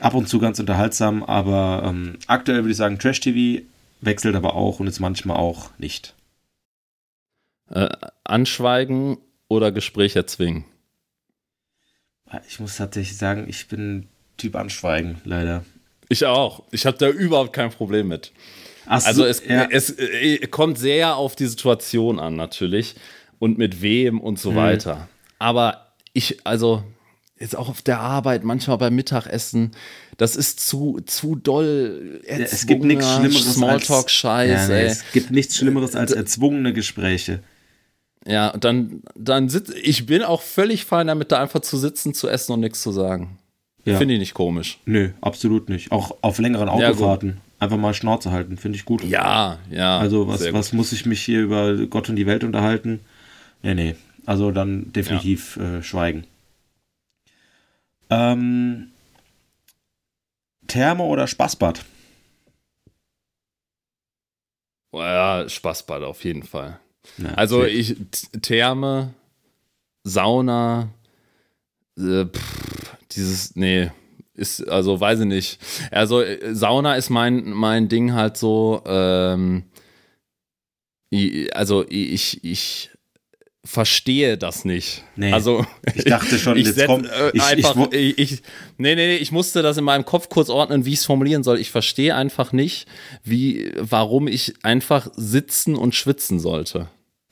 ab 0.00 0.14
und 0.14 0.28
zu 0.28 0.38
ganz 0.38 0.58
unterhaltsam. 0.58 1.22
Aber 1.22 1.82
ähm, 1.84 2.18
aktuell 2.26 2.58
würde 2.58 2.70
ich 2.70 2.76
sagen, 2.76 2.98
Trash-TV 2.98 3.64
wechselt 4.00 4.34
aber 4.34 4.54
auch 4.54 4.80
und 4.80 4.86
ist 4.86 5.00
manchmal 5.00 5.36
auch 5.36 5.70
nicht. 5.78 6.14
Äh, 7.70 7.88
anschweigen 8.24 9.18
oder 9.48 9.70
Gespräch 9.70 10.16
erzwingen? 10.16 10.64
Ich 12.48 12.60
muss 12.60 12.76
tatsächlich 12.76 13.16
sagen, 13.16 13.46
ich 13.48 13.68
bin 13.68 14.06
Typ 14.36 14.56
Anschweigen, 14.56 15.20
leider. 15.24 15.64
Ich 16.08 16.24
auch. 16.24 16.62
Ich 16.70 16.86
habe 16.86 16.96
da 16.98 17.08
überhaupt 17.08 17.52
kein 17.52 17.70
Problem 17.70 18.08
mit. 18.08 18.32
Ach 18.86 19.00
so, 19.00 19.06
Also 19.08 19.24
es, 19.26 19.42
ja, 19.46 19.68
es 19.70 19.90
äh, 19.98 20.38
kommt 20.46 20.78
sehr 20.78 21.16
auf 21.16 21.36
die 21.36 21.46
Situation 21.46 22.18
an 22.18 22.36
natürlich 22.36 22.94
und 23.38 23.58
mit 23.58 23.82
wem 23.82 24.20
und 24.20 24.34
Mhm. 24.34 24.38
so 24.38 24.54
weiter. 24.56 25.08
Aber 25.38 25.92
ich, 26.14 26.38
also 26.44 26.82
jetzt 27.38 27.56
auch 27.56 27.68
auf 27.68 27.82
der 27.82 28.00
Arbeit, 28.00 28.42
manchmal 28.44 28.78
beim 28.78 28.94
Mittagessen, 28.94 29.72
das 30.16 30.34
ist 30.34 30.66
zu, 30.66 31.00
zu 31.06 31.36
doll. 31.36 32.20
ja, 32.26 32.38
es 32.38 32.66
gibt 32.66 32.82
nichts 32.84 33.06
Schlimmeres 33.14 33.54
Smalltalk-Scheiß, 33.54 34.50
als, 34.60 34.68
ja, 34.68 34.74
nee, 34.74 34.82
es 34.84 35.04
gibt 35.12 35.30
nichts 35.30 35.56
Schlimmeres 35.56 35.94
als 35.94 36.12
erzwungene 36.12 36.72
Gespräche. 36.72 37.40
Ja, 38.26 38.48
und 38.48 38.64
dann, 38.64 39.02
dann 39.14 39.48
sitz, 39.48 39.70
ich 39.80 40.06
bin 40.06 40.22
auch 40.22 40.42
völlig 40.42 40.84
fein 40.84 41.06
damit, 41.06 41.30
da 41.30 41.40
einfach 41.40 41.60
zu 41.60 41.76
sitzen, 41.76 42.14
zu 42.14 42.28
essen 42.28 42.52
und 42.52 42.60
nichts 42.60 42.82
zu 42.82 42.90
sagen. 42.90 43.38
Ja. 43.92 43.98
Finde 43.98 44.14
ich 44.14 44.20
nicht 44.20 44.34
komisch. 44.34 44.78
Nö, 44.86 45.10
absolut 45.20 45.68
nicht. 45.68 45.90
Auch 45.92 46.16
auf 46.20 46.38
längeren 46.38 46.66
Ja. 46.68 46.88
Autofahrten. 46.90 47.40
Einfach 47.60 47.76
mal 47.76 47.94
Schnauze 47.94 48.30
halten, 48.30 48.56
finde 48.56 48.76
ich 48.76 48.84
gut. 48.84 49.02
Ja, 49.04 49.58
ja. 49.70 49.98
Also 49.98 50.28
was, 50.28 50.52
was 50.52 50.72
muss 50.72 50.92
ich 50.92 51.06
mich 51.06 51.22
hier 51.22 51.40
über 51.42 51.74
Gott 51.86 52.08
und 52.08 52.16
die 52.16 52.26
Welt 52.26 52.44
unterhalten? 52.44 53.00
Nee, 53.62 53.74
nee. 53.74 53.96
Also 54.26 54.50
dann 54.52 54.92
definitiv 54.92 55.56
äh, 55.56 55.82
schweigen. 55.82 56.24
Ähm, 58.10 58.88
Therme 60.66 61.02
oder 61.02 61.26
Spaßbad? 61.26 61.84
Ja, 64.92 65.48
Spaßbad 65.48 66.02
auf 66.02 66.24
jeden 66.24 66.42
Fall. 66.42 66.78
Ja, 67.18 67.30
Also 67.34 67.64
ich, 67.64 67.96
Therme, 68.42 69.14
Sauna, 70.04 70.88
äh, 71.98 72.24
pff, 72.24 72.77
dieses, 73.12 73.56
nee, 73.56 73.90
ist, 74.34 74.68
also 74.68 75.00
weiß 75.00 75.20
ich 75.20 75.26
nicht. 75.26 75.58
Also 75.90 76.22
äh, 76.22 76.54
Sauna 76.54 76.94
ist 76.96 77.10
mein, 77.10 77.50
mein 77.50 77.88
Ding 77.88 78.12
halt 78.12 78.36
so, 78.36 78.82
ähm, 78.86 79.64
also 81.52 81.84
ich, 81.88 82.44
ich 82.44 82.90
verstehe 83.64 84.38
das 84.38 84.64
nicht. 84.64 85.04
Nee, 85.16 85.32
also 85.32 85.64
ich 85.94 86.04
dachte 86.04 86.38
schon, 86.38 86.56
ich 86.58 86.66
jetzt 86.66 86.86
kommt- 86.86 87.06
äh, 87.06 87.30
ich- 87.34 87.42
einfach, 87.42 87.90
ich, 87.92 88.18
ich, 88.18 88.32
nee, 88.76 88.94
nee, 88.94 89.06
nee, 89.08 89.16
ich 89.16 89.32
musste 89.32 89.62
das 89.62 89.76
in 89.76 89.84
meinem 89.84 90.04
Kopf 90.04 90.28
kurz 90.28 90.48
ordnen, 90.50 90.84
wie 90.84 90.92
ich 90.92 91.00
es 91.00 91.06
formulieren 91.06 91.42
soll. 91.42 91.58
Ich 91.58 91.70
verstehe 91.70 92.14
einfach 92.14 92.52
nicht, 92.52 92.86
wie, 93.24 93.72
warum 93.78 94.28
ich 94.28 94.54
einfach 94.64 95.08
sitzen 95.16 95.74
und 95.76 95.94
schwitzen 95.94 96.38
sollte. 96.40 96.88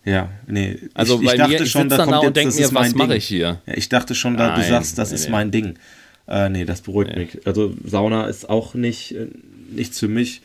Ja, 0.06 0.30
nee. 0.46 0.78
Also 0.94 1.20
ich, 1.20 1.32
ich 1.32 1.36
dachte 1.36 1.58
mir, 1.58 1.66
schon, 1.66 1.88
da 1.88 1.98
kommt 1.98 2.12
da 2.12 2.22
jetzt, 2.22 2.36
das 2.36 2.56
mir, 2.56 2.64
ist 2.64 2.72
mein 2.72 2.84
was 2.84 2.94
mache 2.94 3.16
ich 3.16 3.26
hier? 3.26 3.60
Ja, 3.66 3.74
ich 3.74 3.88
dachte 3.88 4.14
schon, 4.14 4.36
da, 4.36 4.54
du 4.54 4.60
Nein, 4.60 4.70
sagst, 4.70 4.98
das 4.98 5.10
nee, 5.10 5.16
ist 5.16 5.28
mein 5.28 5.50
Ding. 5.50 5.74
Äh, 6.28 6.48
nee, 6.48 6.64
das 6.64 6.80
beruhigt 6.80 7.10
Nee. 7.14 7.24
mich. 7.24 7.46
Also 7.46 7.74
Sauna 7.84 8.26
ist 8.26 8.48
auch 8.48 8.74
nicht 8.74 9.14
äh, 9.14 9.26
nichts 9.70 9.98
für 9.98 10.08
mich. 10.08 10.42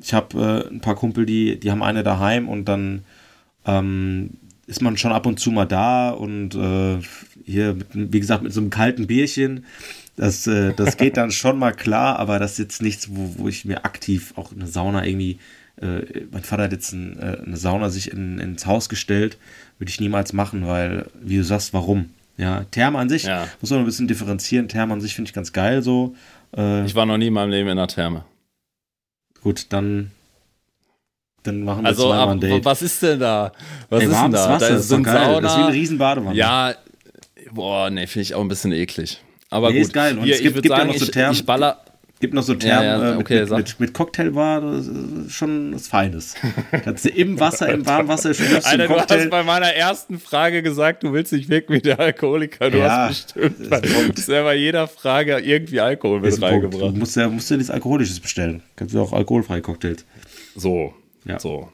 Ich 0.00 0.12
habe 0.12 0.64
äh, 0.68 0.72
ein 0.72 0.80
paar 0.80 0.94
Kumpel, 0.94 1.26
die, 1.26 1.58
die 1.58 1.70
haben 1.70 1.82
eine 1.82 2.02
daheim 2.02 2.48
und 2.48 2.66
dann 2.66 3.02
ähm, 3.66 4.30
ist 4.66 4.82
man 4.82 4.98
schon 4.98 5.12
ab 5.12 5.26
und 5.26 5.40
zu 5.40 5.50
mal 5.50 5.64
da 5.64 6.10
und 6.10 6.54
äh, 6.54 6.98
hier, 7.44 7.74
mit, 7.74 8.12
wie 8.12 8.20
gesagt, 8.20 8.42
mit 8.42 8.52
so 8.52 8.60
einem 8.60 8.70
kalten 8.70 9.06
Bierchen. 9.06 9.64
Das, 10.16 10.46
äh, 10.46 10.74
das 10.74 10.98
geht 10.98 11.16
dann 11.16 11.30
schon 11.32 11.58
mal 11.58 11.72
klar, 11.72 12.18
aber 12.18 12.38
das 12.38 12.52
ist 12.52 12.58
jetzt 12.58 12.82
nichts, 12.82 13.08
wo, 13.10 13.34
wo 13.38 13.48
ich 13.48 13.64
mir 13.64 13.84
aktiv 13.84 14.34
auch 14.36 14.52
eine 14.52 14.66
Sauna 14.66 15.06
irgendwie. 15.06 15.38
Äh, 15.80 16.26
mein 16.32 16.42
Vater 16.42 16.64
hat 16.64 16.72
jetzt 16.72 16.92
ein, 16.92 17.18
äh, 17.18 17.38
eine 17.46 17.56
Sauna 17.56 17.88
sich 17.90 18.10
in, 18.12 18.38
ins 18.38 18.66
Haus 18.66 18.88
gestellt. 18.88 19.38
Würde 19.78 19.90
ich 19.90 20.00
niemals 20.00 20.32
machen, 20.32 20.66
weil, 20.66 21.06
wie 21.20 21.36
du 21.36 21.44
sagst, 21.44 21.72
warum? 21.72 22.10
Ja, 22.36 22.64
Therme 22.70 22.98
an 22.98 23.08
sich 23.08 23.24
Ja. 23.24 23.46
muss 23.60 23.70
man 23.70 23.80
ein 23.80 23.84
bisschen 23.84 24.08
differenzieren. 24.08 24.68
Therme 24.68 24.92
an 24.94 25.00
sich 25.00 25.14
finde 25.14 25.28
ich 25.28 25.34
ganz 25.34 25.52
geil 25.52 25.82
so. 25.82 26.14
Äh, 26.56 26.84
Ich 26.84 26.94
war 26.94 27.06
noch 27.06 27.16
nie 27.18 27.28
in 27.28 27.32
meinem 27.32 27.50
Leben 27.50 27.68
in 27.68 27.76
der 27.76 27.86
Therme. 27.88 28.24
gut, 29.42 29.66
dann, 29.70 30.10
dann 31.44 31.62
machen 31.62 31.82
wir 31.84 31.88
Also, 31.88 32.08
zweimal 32.08 32.20
ab, 32.20 32.28
ein 32.30 32.40
Date. 32.40 32.64
was 32.64 32.82
ist 32.82 33.02
denn 33.02 33.20
da? 33.20 33.52
Was 33.88 34.00
Ey, 34.02 34.08
ist 34.08 34.14
denn 34.22 34.32
da? 34.32 34.48
Wasser, 34.48 34.58
da 34.68 34.74
ist 34.76 34.90
doch 34.90 34.96
sind 34.96 35.02
geil. 35.04 35.14
Das 35.14 35.26
ist 35.26 35.42
wie 35.42 35.46
eine 35.46 35.48
Sauna. 35.62 35.66
riesen 35.68 35.98
Badewanne. 35.98 36.36
Ja, 36.36 36.74
boah, 37.52 37.90
nee, 37.90 38.06
finde 38.06 38.22
ich 38.22 38.34
auch 38.34 38.40
ein 38.40 38.48
bisschen 38.48 38.72
eklig. 38.72 39.22
Aber 39.50 39.68
Nee, 39.70 39.78
gut. 39.78 39.86
ist 39.86 39.92
geil. 39.92 40.18
Und 40.18 40.24
Hier, 40.24 40.34
es 40.34 40.40
ich 40.40 40.44
gibt- 40.44 40.54
gibt 40.56 40.66
ja 40.70 40.76
sagen, 40.76 40.88
noch 40.90 40.96
so 40.98 41.04
ich, 41.04 41.10
Thermen- 41.12 41.32
ich 41.34 41.46
baller. 41.46 41.80
Gibt 42.20 42.34
noch 42.34 42.42
so 42.42 42.54
Thermen 42.54 42.84
Ja, 42.84 42.98
ja, 42.98 43.08
äh, 43.10 43.10
mit, 43.12 43.20
okay, 43.20 43.40
mit, 43.42 43.50
mit, 43.50 43.80
mit 43.80 43.94
Cocktailbar, 43.94 44.60
das 44.60 44.86
ist 44.88 45.32
schon 45.32 45.72
was 45.74 45.86
Feines. 45.86 46.34
Kannst 46.84 47.04
du 47.04 47.10
im 47.10 47.38
Wasser, 47.38 47.68
im 47.68 47.86
warmen 47.86 48.08
Wasser 48.08 48.32
du 48.32 48.42
Alter, 48.42 48.88
du 48.88 48.94
hast 48.94 49.08
Cocktail. 49.08 49.28
bei 49.28 49.42
meiner 49.44 49.68
ersten 49.72 50.18
Frage 50.18 50.62
gesagt, 50.62 51.04
du 51.04 51.12
willst 51.12 51.32
nicht 51.32 51.48
wirken 51.48 51.74
wie 51.74 51.80
der 51.80 52.00
Alkoholiker. 52.00 52.70
Du 52.70 52.78
Ja, 52.78 53.08
hast 53.08 53.34
bestimmt 53.34 53.70
das 53.70 54.26
bei, 54.26 54.34
ja 54.34 54.42
bei 54.42 54.54
jeder 54.56 54.88
Frage 54.88 55.38
irgendwie 55.38 55.80
Alkohol 55.80 56.20
mit 56.20 56.30
Punkt. 56.30 56.42
Du 56.42 56.46
reingebracht. 56.46 56.96
musst 56.96 57.14
ja, 57.16 57.28
musst 57.28 57.50
ja 57.50 57.56
nichts 57.56 57.70
Alkoholisches 57.70 58.18
bestellen. 58.18 58.62
Kannst 58.74 58.94
du 58.94 59.00
auch 59.00 59.12
alkoholfreie 59.12 59.60
Cocktails. 59.62 60.04
So, 60.56 60.94
Ja. 61.24 61.38
so. 61.38 61.68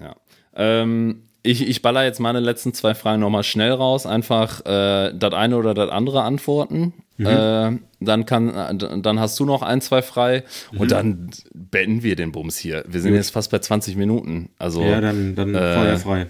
Ja. 0.00 0.16
Ähm, 0.56 1.22
ich, 1.44 1.66
ich 1.66 1.82
baller 1.82 2.02
jetzt 2.04 2.18
meine 2.18 2.40
letzten 2.40 2.74
zwei 2.74 2.94
Fragen 2.96 3.20
nochmal 3.20 3.44
schnell 3.44 3.70
raus. 3.72 4.06
Einfach 4.06 4.60
äh, 4.66 5.12
das 5.14 5.32
eine 5.34 5.56
oder 5.56 5.72
das 5.72 5.88
andere 5.90 6.22
antworten. 6.22 6.94
Mhm. 7.16 7.26
Äh, 7.26 7.78
dann, 8.00 8.26
kann, 8.26 8.48
äh, 8.54 9.00
dann 9.00 9.20
hast 9.20 9.38
du 9.40 9.44
noch 9.44 9.62
ein, 9.62 9.80
zwei 9.80 10.02
frei. 10.02 10.44
Mhm. 10.72 10.80
Und 10.80 10.90
dann 10.92 11.30
beenden 11.54 12.02
wir 12.02 12.16
den 12.16 12.32
Bums 12.32 12.56
hier. 12.58 12.84
Wir 12.86 13.00
sind 13.00 13.14
jetzt 13.14 13.30
fast 13.30 13.50
bei 13.50 13.58
20 13.58 13.96
Minuten. 13.96 14.50
Also 14.58 14.82
Ja, 14.82 15.00
dann, 15.00 15.34
dann 15.34 15.54
äh, 15.54 15.74
feuerfrei. 15.74 16.26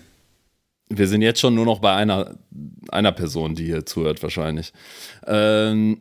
wir 0.91 1.09
sind 1.09 1.23
jetzt 1.23 1.41
schon 1.41 1.55
nur 1.55 1.65
noch 1.67 1.81
bei 1.81 1.95
einer, 1.95 2.37
einer 2.91 3.13
Person, 3.13 3.55
die 3.55 3.67
hier 3.67 3.85
zuhört, 3.87 4.23
wahrscheinlich. 4.23 4.73
Ähm, 5.27 6.01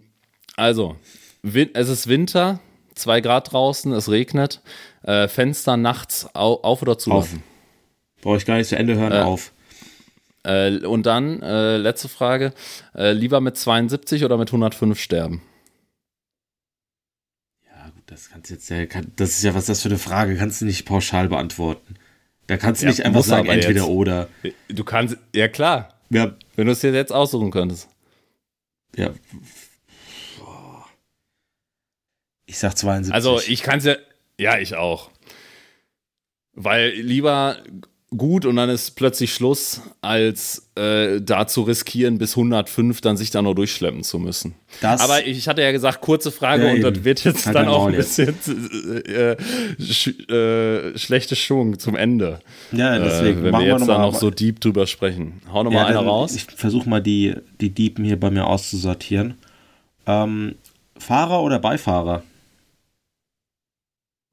also, 0.55 0.95
es 1.43 1.89
ist 1.89 2.07
Winter, 2.07 2.59
zwei 2.95 3.21
Grad 3.21 3.51
draußen, 3.51 3.91
es 3.93 4.09
regnet. 4.09 4.61
Äh, 5.03 5.27
Fenster 5.27 5.77
nachts 5.77 6.27
au 6.33 6.55
auf 6.63 6.81
oder 6.81 6.97
zu? 6.97 7.11
Auf. 7.11 7.29
Brauche 8.21 8.37
ich 8.37 8.45
gar 8.45 8.55
nicht 8.57 8.67
zu 8.67 8.75
Ende 8.77 8.95
hören, 8.95 9.11
Äh, 9.11 9.21
auf. 9.21 9.51
Äh, 10.43 10.77
und 10.85 11.05
dann, 11.05 11.41
äh, 11.43 11.77
letzte 11.77 12.07
Frage: 12.09 12.53
Lieber 12.95 13.39
mit 13.41 13.57
72 13.57 14.23
oder 14.25 14.37
mit 14.37 14.49
105 14.49 14.99
sterben? 14.99 15.41
Das 18.07 18.29
kannst 18.29 18.49
du 18.49 18.53
jetzt 18.55 18.69
ja, 18.69 18.85
kann, 18.87 19.11
das 19.17 19.31
ist 19.31 19.43
ja, 19.43 19.53
was 19.53 19.65
das 19.67 19.81
für 19.81 19.89
eine 19.89 19.97
Frage, 19.99 20.35
kannst 20.37 20.61
du 20.61 20.65
nicht 20.65 20.85
pauschal 20.85 21.27
beantworten. 21.29 21.95
Da 22.47 22.55
kannst 22.57 22.81
du 22.81 22.85
Ja, 22.85 22.91
nicht 22.91 23.05
einfach 23.05 23.23
sagen, 23.23 23.47
entweder 23.49 23.81
jetzt. 23.81 23.89
oder. 23.89 24.29
Du 24.69 24.83
kannst, 24.85 25.17
ja 25.35 25.47
klar, 25.49 25.93
Ja, 26.09 26.33
wenn 26.55 26.65
du 26.67 26.71
es 26.71 26.79
dir 26.79 26.93
jetzt 26.93 27.11
aussuchen 27.11 27.51
könntest. 27.51 27.89
ja. 28.95 29.13
Ich 32.49 32.59
sag 32.59 32.77
72. 32.77 33.13
Also, 33.13 33.41
ich 33.45 33.61
kann 33.61 33.79
es 33.79 33.83
ja, 33.85 33.95
ja, 34.39 34.57
ich 34.57 34.75
auch. 34.75 35.11
Weil 36.53 36.91
lieber 36.91 37.61
gut 38.15 38.45
und 38.45 38.55
dann 38.55 38.69
ist 38.69 38.91
plötzlich 38.95 39.33
Schluss, 39.33 39.81
als 40.01 40.69
äh, 40.75 41.19
da 41.19 41.45
zu 41.45 41.63
riskieren, 41.63 42.17
bis 42.17 42.37
105 42.37 43.01
dann 43.01 43.17
sich 43.17 43.31
da 43.31 43.41
noch 43.41 43.53
durchschleppen 43.53 44.03
zu 44.03 44.17
müssen. 44.17 44.55
das, 44.79 45.01
Aber 45.01 45.25
ich 45.27 45.47
hatte 45.49 45.61
ja 45.61 45.73
gesagt, 45.73 45.99
kurze 45.99 46.31
Frage 46.31 46.67
Ja, 46.67 46.73
und 46.73 46.81
das 46.81 47.03
wird 47.03 47.23
jetzt 47.25 47.45
Halt 47.47 47.55
dann 47.57 47.67
auch 47.67 47.87
ein 47.87 47.95
bisschen 47.95 48.29
äh, 49.05 49.35
sch 49.81 50.07
äh, 50.29 50.97
schlechte 50.97 51.35
Schwung 51.35 51.79
zum 51.79 51.97
Ende. 51.97 52.39
ja, 52.71 52.97
deswegen 52.97 53.39
äh, 53.41 53.43
wenn 53.43 53.51
machen 53.51 53.65
wir 53.65 53.71
jetzt 53.73 53.79
noch 53.81 53.87
da 53.87 53.97
noch 53.99 54.15
so 54.15 54.29
deep 54.31 54.61
drüber 54.61 54.87
sprechen. 54.87 55.41
Hau 55.51 55.63
noch 55.63 55.71
Ja, 55.73 55.81
mal 55.81 55.87
einer 55.87 55.99
raus. 55.99 56.33
Ich 56.35 56.43
versuche 56.55 56.87
mal 56.87 57.01
die, 57.01 57.35
die 57.59 57.71
Diepen 57.71 58.05
hier 58.05 58.17
bei 58.19 58.31
mir 58.31 58.47
auszusortieren. 58.47 59.33
Ähm, 60.05 60.55
Fahrer 60.97 61.41
oder 61.43 61.59
Beifahrer? 61.59 62.23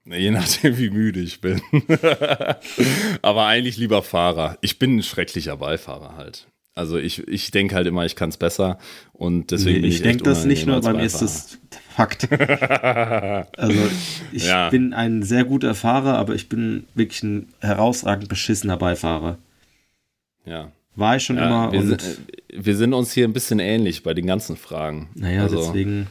Je 0.07 0.31
nachdem, 0.31 0.77
wie 0.77 0.90
müde 0.90 1.21
ich 1.21 1.40
bin. 1.40 1.61
Aber 3.23 3.47
eigentlich 3.47 3.79
lieber 3.79 4.03
Fahrer. 4.03 4.59
Ich 4.61 4.79
bin 4.79 4.97
ein 4.97 5.03
schrecklicher 5.03 5.57
Beifahrer 5.57 6.17
halt. 6.17 6.47
Also 6.75 6.99
ich, 6.99 7.27
ich 7.29 7.53
denke 7.53 7.77
halt 7.77 7.87
immer, 7.87 8.05
ich 8.05 8.17
kann 8.17 8.31
es 8.31 8.37
besser 8.37 8.79
und 9.12 9.53
deswegen 9.53 9.77
nee, 9.77 9.83
bin 9.83 9.90
ich. 9.90 9.97
Ich 9.97 10.03
denke 10.03 10.25
das 10.25 10.45
nicht 10.45 10.67
nur, 10.67 10.81
bei 10.81 10.93
mir 10.93 11.05
ist 11.05 11.23
das 11.23 11.59
Fakt. 11.95 12.29
also 12.33 13.81
ich 14.33 14.47
ja. 14.47 14.71
bin 14.71 14.93
ein 14.93 15.23
sehr 15.23 15.45
guter 15.45 15.77
Fahrer, 15.77 16.19
aber 16.19 16.35
ich 16.35 16.49
bin 16.49 16.85
wirklich 16.95 17.23
ein 17.23 17.49
herausragend 17.61 18.29
beschissener 18.29 18.77
Beifahrer. 18.77 19.38
Ja. 20.45 20.73
War 20.97 21.17
ich 21.17 21.25
schon 21.25 21.37
ja, 21.37 21.47
immer. 21.47 21.73
Wir, 21.73 21.83
sind, 21.83 22.03
äh, 22.03 22.64
wir 22.64 22.77
sind 22.77 22.93
uns 22.93 23.12
hier 23.12 23.27
ein 23.27 23.33
bisschen 23.33 23.61
ähnlich 23.61 24.03
bei 24.03 24.12
den 24.12 24.27
ganzen 24.27 24.57
Fragen. 24.57 25.09
Naja, 25.14 25.43
also, 25.43 25.59
deswegen 25.59 26.09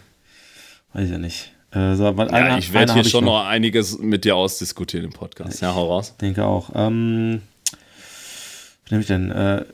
weiß 0.94 1.06
ich 1.06 1.12
ja 1.12 1.18
nicht. 1.18 1.53
Äh, 1.74 1.96
so, 1.96 2.06
ja, 2.06 2.18
einer, 2.28 2.58
ich 2.58 2.72
werde 2.72 2.94
hier 2.94 3.04
schon 3.04 3.26
noch. 3.26 3.40
noch 3.40 3.48
einiges 3.48 3.98
mit 3.98 4.26
dir 4.26 4.36
ausdiskutieren 4.36 5.06
im 5.06 5.14
Podcast. 5.14 5.62
Ja, 5.62 5.74
hau 5.74 5.88
raus. 5.88 6.16
denke 6.18 6.46
auch. 6.46 6.70
Ähm, 6.76 7.42
was 8.84 8.92
nehme 8.92 9.02
ich 9.02 9.08
denn? 9.08 9.32
Äh, 9.32 9.66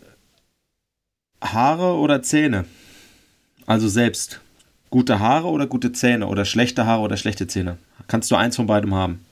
Haare 1.41 1.95
oder 1.95 2.21
Zähne? 2.21 2.65
Also 3.65 3.87
selbst. 3.87 4.39
Gute 4.89 5.19
Haare 5.19 5.47
oder 5.47 5.67
gute 5.67 5.91
Zähne? 5.91 6.27
Oder 6.27 6.45
schlechte 6.45 6.85
Haare 6.85 7.01
oder 7.01 7.17
schlechte 7.17 7.47
Zähne? 7.47 7.77
Kannst 8.07 8.31
du 8.31 8.35
eins 8.35 8.55
von 8.55 8.65
beidem 8.65 8.95
haben? 8.95 9.25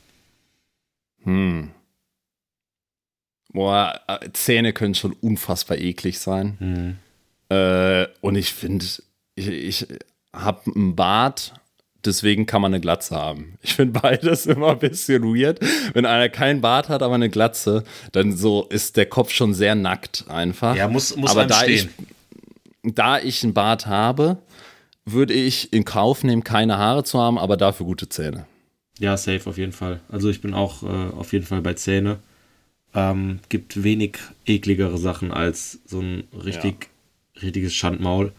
Hm. 1.23 1.71
Boah, 3.53 4.01
äh, 4.07 4.29
Zähne 4.33 4.73
können 4.73 4.93
schon 4.93 5.13
unfassbar 5.13 5.77
eklig 5.77 6.19
sein. 6.19 6.57
Hm. 6.59 6.97
Äh, 7.49 8.07
und 8.21 8.35
ich 8.35 8.53
finde, 8.53 8.85
ich, 9.35 9.47
ich 9.47 9.87
habe 10.33 10.71
einen 10.75 10.95
Bart, 10.95 11.53
deswegen 12.05 12.45
kann 12.45 12.61
man 12.61 12.73
eine 12.73 12.81
Glatze 12.81 13.15
haben. 13.15 13.57
Ich 13.61 13.75
finde 13.75 13.99
beides 13.99 14.45
immer 14.47 14.71
ein 14.71 14.79
bisschen 14.79 15.23
weird. 15.23 15.59
Wenn 15.93 16.05
einer 16.05 16.29
keinen 16.29 16.61
Bart 16.61 16.89
hat, 16.89 17.03
aber 17.03 17.15
eine 17.15 17.29
Glatze, 17.29 17.83
dann 18.11 18.35
so 18.35 18.65
ist 18.69 18.97
der 18.97 19.05
Kopf 19.05 19.31
schon 19.31 19.53
sehr 19.53 19.75
nackt 19.75 20.25
einfach. 20.29 20.75
Ja, 20.75 20.87
muss, 20.87 21.15
muss 21.15 21.31
aber 21.31 21.45
da 21.45 21.61
stehen. 21.61 21.89
ich, 22.83 22.93
da 22.93 23.19
ich 23.19 23.43
einen 23.43 23.53
Bart 23.53 23.87
habe, 23.87 24.37
würde 25.05 25.33
ich 25.33 25.71
in 25.73 25.85
Kauf 25.85 26.23
nehmen, 26.23 26.43
keine 26.43 26.77
Haare 26.77 27.03
zu 27.03 27.19
haben, 27.19 27.37
aber 27.37 27.57
dafür 27.57 27.85
gute 27.85 28.09
Zähne. 28.09 28.45
Ja, 28.99 29.15
safe 29.15 29.49
auf 29.49 29.57
jeden 29.57 29.73
Fall. 29.73 29.99
Also 30.09 30.29
ich 30.29 30.41
bin 30.41 30.53
auch 30.53 30.83
äh, 30.83 30.85
auf 30.85 31.31
jeden 31.33 31.45
Fall 31.45 31.61
bei 31.61 31.73
Zähne. 31.73 32.19
Ähm, 32.93 33.39
gibt 33.49 33.83
wenig 33.83 34.17
ekligere 34.45 34.97
Sachen 34.97 35.31
als 35.31 35.79
so 35.85 35.99
ein 35.99 36.23
richtig, 36.33 36.89
ja. 37.35 37.41
richtiges 37.43 37.73
Schandmaul. 37.73 38.33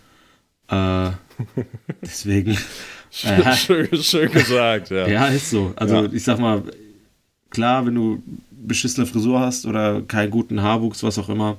Äh, 0.69 1.11
deswegen 2.03 2.59
Schön, 3.11 3.89
schön, 4.03 4.31
gesagt, 4.31 4.91
ja. 4.91 5.07
Ja, 5.07 5.27
ist 5.27 5.51
so. 5.51 5.73
Also 5.77 6.05
ja. 6.05 6.13
ich 6.13 6.25
sag 6.25 6.39
mal, 6.39 6.63
klar, 7.51 7.87
wenn 7.87 7.95
du 7.95 8.23
beschissene 8.51 9.07
Frisur 9.07 9.41
hast 9.41 9.67
oder 9.67 10.03
keinen 10.03 10.31
guten 10.31 10.63
Haarwuchs, 10.63 11.03
was 11.03 11.19
auch 11.19 11.29
immer, 11.29 11.57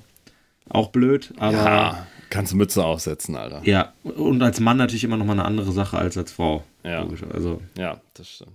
auch 0.70 0.90
blöd, 0.90 1.34
aber. 1.38 1.54
Ja, 1.54 2.08
kannst 2.30 2.52
du 2.52 2.58
Mütze 2.58 2.84
aufsetzen, 2.84 3.36
Alter. 3.36 3.62
Ja, 3.64 3.94
und 4.04 4.42
als 4.42 4.60
Mann 4.60 4.78
natürlich 4.78 5.04
immer 5.04 5.18
noch 5.18 5.26
mal 5.26 5.34
eine 5.34 5.46
andere 5.46 5.72
Sache 5.72 5.98
als 5.98 6.18
als 6.18 6.32
Frau. 6.32 6.64
Ja. 6.84 7.06
Also. 7.34 7.62
Ja, 7.78 8.00
das 8.14 8.30
stimmt. 8.30 8.52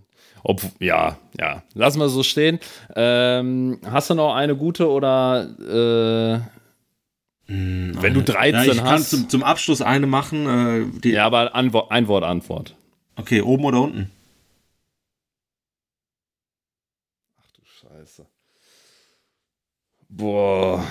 Ob, 0.46 0.60
ja, 0.78 1.16
ja. 1.40 1.62
Lassen 1.72 2.00
wir 2.00 2.08
so 2.10 2.22
stehen. 2.22 2.60
Ähm, 2.94 3.78
hast 3.90 4.10
du 4.10 4.14
noch 4.14 4.34
eine 4.34 4.54
gute 4.54 4.90
oder 4.90 5.48
äh, 5.58 7.50
hm, 7.50 7.96
wenn 8.00 8.14
du 8.14 8.22
13 8.22 8.54
ja, 8.54 8.62
ich 8.62 8.68
hast? 8.68 8.76
Ich 8.76 8.84
kann 8.84 9.02
zum, 9.02 9.28
zum 9.30 9.42
Abschluss 9.42 9.80
eine 9.80 10.06
machen. 10.06 11.00
Äh, 11.02 11.08
ja, 11.08 11.24
aber 11.24 11.54
Antwort, 11.54 11.90
ein 11.90 12.08
Wort 12.08 12.24
Antwort. 12.24 12.76
Okay, 13.16 13.40
oben 13.40 13.64
oder 13.64 13.82
unten? 13.82 14.10
Ach 17.40 17.50
du 17.52 17.62
Scheiße. 17.64 18.26
Boah. 20.08 20.84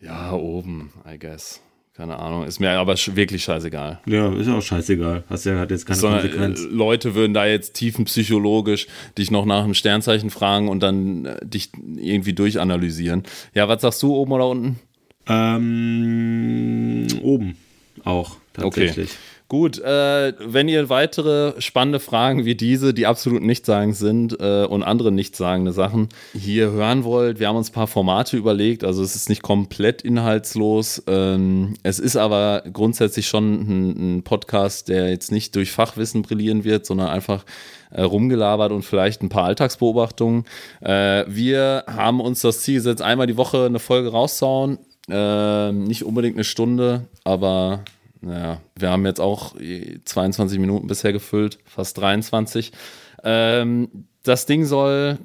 Ja, 0.00 0.32
oben, 0.32 0.92
I 1.06 1.18
guess. 1.18 1.60
Keine 1.94 2.18
Ahnung. 2.18 2.44
Ist 2.44 2.58
mir 2.58 2.72
aber 2.72 2.94
wirklich 2.96 3.44
scheißegal. 3.44 4.00
Ja, 4.06 4.32
ist 4.34 4.48
auch 4.48 4.60
scheißegal. 4.60 5.22
Hast 5.30 5.46
ja 5.46 5.60
hat 5.60 5.70
jetzt 5.70 5.86
keine 5.86 5.98
Sondern, 5.98 6.22
Konsequenz. 6.22 6.60
Äh, 6.64 6.66
Leute 6.66 7.14
würden 7.14 7.34
da 7.34 7.46
jetzt 7.46 7.74
tiefenpsychologisch 7.74 8.88
dich 9.16 9.30
noch 9.30 9.44
nach 9.44 9.62
einem 9.62 9.74
Sternzeichen 9.74 10.30
fragen 10.30 10.68
und 10.68 10.80
dann 10.82 11.24
äh, 11.24 11.46
dich 11.46 11.70
irgendwie 11.96 12.32
durchanalysieren. 12.32 13.22
Ja, 13.54 13.68
was 13.68 13.82
sagst 13.82 14.02
du, 14.02 14.12
oben 14.16 14.32
oder 14.32 14.48
unten? 14.48 14.80
Ähm, 15.28 17.06
oben 17.22 17.56
auch, 18.02 18.36
tatsächlich. 18.52 19.10
Okay. 19.10 19.18
Gut, 19.48 19.78
äh, 19.78 20.32
wenn 20.40 20.68
ihr 20.68 20.88
weitere 20.88 21.60
spannende 21.60 22.00
Fragen 22.00 22.46
wie 22.46 22.54
diese, 22.54 22.94
die 22.94 23.06
absolut 23.06 23.42
nichtssagend 23.42 23.94
sind 23.94 24.40
äh, 24.40 24.64
und 24.64 24.82
andere 24.82 25.12
nichtssagende 25.12 25.72
Sachen 25.72 26.08
hier 26.32 26.70
hören 26.70 27.04
wollt, 27.04 27.38
wir 27.38 27.48
haben 27.48 27.56
uns 27.56 27.68
ein 27.68 27.74
paar 27.74 27.86
Formate 27.86 28.38
überlegt. 28.38 28.84
Also 28.84 29.02
es 29.02 29.14
ist 29.14 29.28
nicht 29.28 29.42
komplett 29.42 30.00
inhaltslos. 30.00 31.02
Ähm, 31.06 31.74
es 31.82 31.98
ist 31.98 32.16
aber 32.16 32.64
grundsätzlich 32.72 33.28
schon 33.28 33.52
ein, 33.52 34.16
ein, 34.16 34.22
Podcast, 34.22 34.88
der 34.88 35.10
jetzt 35.10 35.30
nicht 35.30 35.54
durch 35.56 35.72
Fachwissen 35.72 36.22
brillieren 36.22 36.64
wird, 36.64 36.86
sondern 36.86 37.08
einfach 37.08 37.44
äh, 37.90 38.00
rumgelabert 38.00 38.72
und 38.72 38.82
vielleicht 38.82 39.22
ein 39.22 39.28
paar 39.28 39.44
Alltagsbeobachtungen. 39.44 40.44
Äh, 40.80 41.26
wir 41.28 41.84
haben 41.86 42.20
uns 42.22 42.40
das 42.40 42.60
Ziel 42.60 42.76
gesetzt, 42.76 43.02
einmal 43.02 43.26
die 43.26 43.36
Woche 43.36 43.66
eine 43.66 43.78
Folge 43.78 44.10
rauszuhauen. 44.10 44.78
Äh, 45.10 45.70
nicht 45.72 46.04
unbedingt 46.04 46.36
eine 46.36 46.44
Stunde, 46.44 47.02
aber 47.24 47.84
naja, 48.24 48.60
wir 48.76 48.90
haben 48.90 49.04
jetzt 49.04 49.20
auch 49.20 49.54
22 50.04 50.58
Minuten 50.58 50.86
bisher 50.86 51.12
gefüllt, 51.12 51.58
fast 51.64 51.98
23. 51.98 52.72
Ähm, 53.22 54.06
das 54.22 54.46
Ding 54.46 54.64
soll 54.64 55.18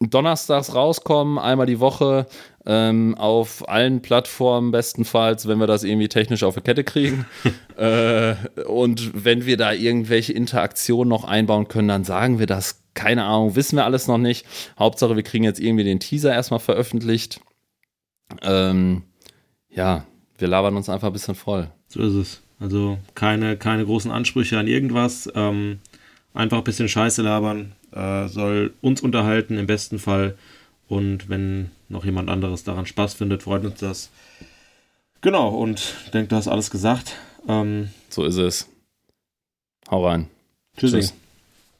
donnerstags 0.00 0.74
rauskommen, 0.74 1.38
einmal 1.38 1.66
die 1.66 1.80
Woche, 1.80 2.26
ähm, 2.66 3.14
auf 3.16 3.68
allen 3.68 4.02
Plattformen 4.02 4.70
bestenfalls, 4.70 5.46
wenn 5.46 5.58
wir 5.58 5.66
das 5.66 5.84
irgendwie 5.84 6.08
technisch 6.08 6.42
auf 6.42 6.54
die 6.54 6.60
Kette 6.60 6.82
kriegen. 6.82 7.26
äh, 7.76 8.34
und 8.66 9.24
wenn 9.24 9.46
wir 9.46 9.56
da 9.56 9.72
irgendwelche 9.72 10.32
Interaktionen 10.32 11.08
noch 11.08 11.24
einbauen 11.24 11.68
können, 11.68 11.88
dann 11.88 12.04
sagen 12.04 12.38
wir 12.38 12.46
das. 12.46 12.80
Keine 12.94 13.24
Ahnung, 13.24 13.56
wissen 13.56 13.76
wir 13.76 13.84
alles 13.84 14.06
noch 14.06 14.18
nicht. 14.18 14.46
Hauptsache, 14.78 15.16
wir 15.16 15.24
kriegen 15.24 15.42
jetzt 15.42 15.58
irgendwie 15.58 15.82
den 15.82 15.98
Teaser 15.98 16.32
erstmal 16.32 16.60
veröffentlicht. 16.60 17.40
Ähm, 18.42 19.02
ja, 19.68 20.04
wir 20.38 20.48
labern 20.48 20.76
uns 20.76 20.88
einfach 20.88 21.08
ein 21.08 21.12
bisschen 21.12 21.34
voll. 21.34 21.68
So 21.88 22.00
ist 22.00 22.14
es. 22.14 22.42
Also 22.60 22.98
keine, 23.14 23.56
keine 23.56 23.84
großen 23.84 24.10
Ansprüche 24.10 24.58
an 24.58 24.66
irgendwas. 24.66 25.30
Ähm, 25.34 25.80
einfach 26.32 26.58
ein 26.58 26.64
bisschen 26.64 26.88
Scheiße 26.88 27.22
labern. 27.22 27.72
Äh, 27.92 28.28
soll 28.28 28.72
uns 28.80 29.00
unterhalten 29.00 29.58
im 29.58 29.66
besten 29.66 29.98
Fall. 29.98 30.36
Und 30.88 31.28
wenn 31.28 31.70
noch 31.88 32.04
jemand 32.04 32.28
anderes 32.28 32.64
daran 32.64 32.86
Spaß 32.86 33.14
findet, 33.14 33.42
freut 33.42 33.64
uns 33.64 33.80
das. 33.80 34.10
Genau, 35.20 35.48
und 35.48 35.94
ich 36.04 36.10
denke, 36.10 36.28
du 36.28 36.36
hast 36.36 36.48
alles 36.48 36.70
gesagt. 36.70 37.16
Ähm, 37.48 37.90
so 38.10 38.24
ist 38.24 38.36
es. 38.36 38.68
Hau 39.90 40.06
rein. 40.06 40.28
Tschüssi. 40.76 41.00
Tschüss. 41.00 41.14